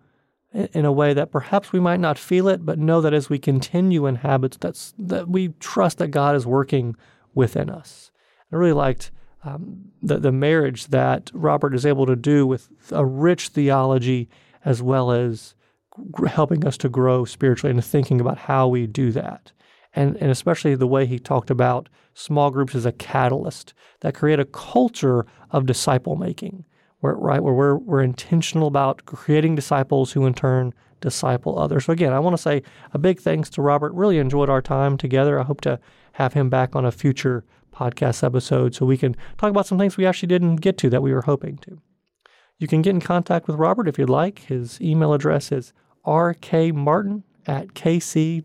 in 0.53 0.83
a 0.83 0.91
way 0.91 1.13
that 1.13 1.31
perhaps 1.31 1.71
we 1.71 1.79
might 1.79 1.99
not 1.99 2.17
feel 2.17 2.49
it, 2.49 2.65
but 2.65 2.77
know 2.77 2.99
that 2.99 3.13
as 3.13 3.29
we 3.29 3.39
continue 3.39 4.05
in 4.05 4.15
habits, 4.15 4.57
that's 4.57 4.93
that 4.97 5.29
we 5.29 5.49
trust 5.59 5.97
that 5.99 6.09
God 6.09 6.35
is 6.35 6.45
working 6.45 6.95
within 7.33 7.69
us. 7.69 8.11
I 8.51 8.57
really 8.57 8.73
liked 8.73 9.11
um, 9.43 9.91
the 10.01 10.17
the 10.17 10.31
marriage 10.31 10.87
that 10.87 11.31
Robert 11.33 11.73
is 11.73 11.85
able 11.85 12.05
to 12.05 12.15
do 12.15 12.45
with 12.45 12.69
a 12.91 13.05
rich 13.05 13.49
theology 13.49 14.29
as 14.65 14.81
well 14.81 15.11
as 15.11 15.55
helping 16.27 16.65
us 16.65 16.77
to 16.77 16.89
grow 16.89 17.25
spiritually 17.25 17.71
and 17.71 17.83
thinking 17.83 18.21
about 18.21 18.37
how 18.37 18.67
we 18.67 18.87
do 18.87 19.11
that 19.11 19.51
and, 19.93 20.15
and 20.17 20.31
especially 20.31 20.75
the 20.75 20.87
way 20.87 21.05
he 21.05 21.19
talked 21.19 21.49
about 21.49 21.89
small 22.13 22.51
groups 22.51 22.75
as 22.75 22.85
a 22.85 22.91
catalyst 22.91 23.73
that 24.01 24.15
create 24.15 24.39
a 24.39 24.45
culture 24.45 25.25
of 25.51 25.65
disciple 25.65 26.15
making, 26.15 26.65
where, 26.99 27.15
right, 27.15 27.43
where 27.43 27.53
we're, 27.53 27.77
we're 27.77 28.01
intentional 28.01 28.67
about 28.67 29.05
creating 29.05 29.55
disciples 29.55 30.11
who 30.11 30.25
in 30.25 30.33
turn 30.33 30.73
disciple 31.01 31.57
others. 31.57 31.85
So, 31.85 31.93
again, 31.93 32.13
I 32.13 32.19
want 32.19 32.35
to 32.35 32.41
say 32.41 32.61
a 32.93 32.99
big 32.99 33.19
thanks 33.19 33.49
to 33.51 33.61
Robert. 33.61 33.93
Really 33.93 34.19
enjoyed 34.19 34.49
our 34.49 34.61
time 34.61 34.97
together. 34.97 35.39
I 35.39 35.43
hope 35.43 35.61
to 35.61 35.79
have 36.13 36.33
him 36.33 36.49
back 36.49 36.75
on 36.75 36.85
a 36.85 36.91
future 36.91 37.43
podcast 37.73 38.23
episode 38.23 38.75
so 38.75 38.85
we 38.85 38.97
can 38.97 39.15
talk 39.37 39.49
about 39.49 39.65
some 39.65 39.77
things 39.77 39.97
we 39.97 40.05
actually 40.05 40.27
didn't 40.27 40.57
get 40.57 40.77
to 40.77 40.89
that 40.89 41.01
we 41.01 41.13
were 41.13 41.23
hoping 41.23 41.57
to. 41.57 41.81
You 42.59 42.67
can 42.67 42.81
get 42.81 42.91
in 42.91 43.01
contact 43.01 43.47
with 43.47 43.55
Robert 43.55 43.87
if 43.87 43.97
you'd 43.97 44.09
like. 44.09 44.39
His 44.39 44.79
email 44.79 45.13
address 45.13 45.51
is 45.51 45.73
rkmartin 46.05 47.23
at 47.47 47.73
kc.rr.com. 47.73 48.43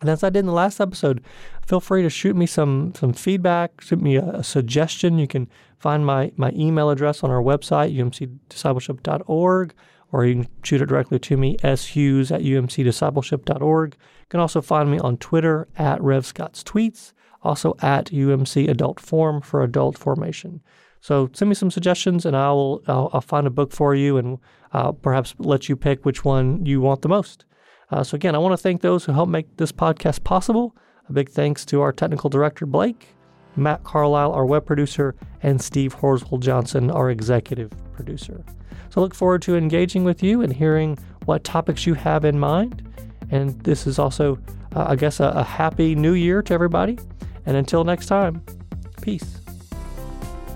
And 0.00 0.08
as 0.08 0.22
I 0.22 0.30
did 0.30 0.40
in 0.40 0.46
the 0.46 0.52
last 0.52 0.80
episode, 0.80 1.24
feel 1.66 1.80
free 1.80 2.02
to 2.02 2.10
shoot 2.10 2.36
me 2.36 2.46
some 2.46 2.94
some 2.94 3.12
feedback, 3.12 3.80
shoot 3.80 4.00
me 4.00 4.16
a, 4.16 4.24
a 4.26 4.44
suggestion. 4.44 5.18
You 5.18 5.26
can 5.26 5.48
find 5.78 6.06
my, 6.06 6.32
my 6.36 6.52
email 6.52 6.90
address 6.90 7.24
on 7.24 7.30
our 7.30 7.42
website, 7.42 7.96
umcdiscipleship.org, 7.96 9.74
or 10.12 10.24
you 10.24 10.34
can 10.34 10.48
shoot 10.62 10.82
it 10.82 10.86
directly 10.86 11.18
to 11.18 11.36
me, 11.36 11.56
shughes 11.56 12.30
at 12.30 12.42
umcdiscipleship.org. 12.42 13.94
You 13.94 14.26
can 14.28 14.40
also 14.40 14.60
find 14.60 14.90
me 14.90 14.98
on 14.98 15.16
Twitter 15.16 15.68
at 15.76 16.00
RevScottsTweets, 16.00 17.12
also 17.42 17.74
at 17.80 18.06
UMC 18.06 18.68
Adult 18.68 19.00
Form 19.00 19.40
for 19.40 19.62
adult 19.62 19.98
formation. 19.98 20.60
So 21.00 21.30
send 21.32 21.48
me 21.48 21.54
some 21.54 21.70
suggestions, 21.70 22.26
and 22.26 22.36
I 22.36 22.50
will 22.50 22.82
I'll, 22.86 23.10
I'll 23.12 23.20
find 23.20 23.46
a 23.46 23.50
book 23.50 23.72
for 23.72 23.94
you, 23.94 24.16
and 24.16 24.38
uh, 24.72 24.92
perhaps 24.92 25.34
let 25.38 25.68
you 25.68 25.76
pick 25.76 26.04
which 26.04 26.24
one 26.24 26.64
you 26.66 26.80
want 26.80 27.02
the 27.02 27.08
most. 27.08 27.44
Uh, 27.90 28.02
so 28.04 28.16
again, 28.16 28.34
I 28.34 28.38
want 28.38 28.52
to 28.52 28.62
thank 28.62 28.82
those 28.82 29.04
who 29.04 29.12
helped 29.12 29.30
make 29.30 29.56
this 29.56 29.72
podcast 29.72 30.24
possible. 30.24 30.76
A 31.08 31.12
big 31.12 31.30
thanks 31.30 31.64
to 31.66 31.80
our 31.80 31.92
technical 31.92 32.28
director 32.28 32.66
Blake, 32.66 33.16
Matt 33.56 33.82
Carlisle, 33.84 34.32
our 34.32 34.44
web 34.44 34.66
producer, 34.66 35.14
and 35.42 35.60
Steve 35.60 35.96
Horswill 35.96 36.40
Johnson, 36.40 36.90
our 36.90 37.10
executive 37.10 37.72
producer. 37.92 38.44
So 38.90 39.00
look 39.00 39.14
forward 39.14 39.42
to 39.42 39.56
engaging 39.56 40.04
with 40.04 40.22
you 40.22 40.42
and 40.42 40.52
hearing 40.52 40.98
what 41.24 41.44
topics 41.44 41.86
you 41.86 41.94
have 41.94 42.24
in 42.24 42.38
mind. 42.38 42.82
And 43.30 43.58
this 43.62 43.86
is 43.86 43.98
also, 43.98 44.38
uh, 44.74 44.86
I 44.88 44.96
guess, 44.96 45.20
a, 45.20 45.28
a 45.28 45.42
happy 45.42 45.94
new 45.94 46.12
year 46.12 46.42
to 46.42 46.54
everybody. 46.54 46.98
And 47.46 47.56
until 47.56 47.84
next 47.84 48.06
time, 48.06 48.42
peace. 49.00 49.40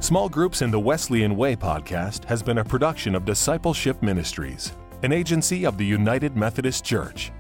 Small 0.03 0.29
Groups 0.29 0.61
in 0.63 0.73
the 0.73 0.81
Wesleyan 0.81 1.37
Way 1.37 1.55
podcast 1.55 2.25
has 2.25 2.43
been 2.43 2.59
a 2.59 2.65
production 2.65 3.15
of 3.15 3.25
Discipleship 3.25 4.03
Ministries, 4.03 4.73
an 5.05 5.13
agency 5.13 5.65
of 5.65 5.79
the 5.79 5.87
United 5.87 6.37
Methodist 6.37 6.85
Church. 6.85 7.31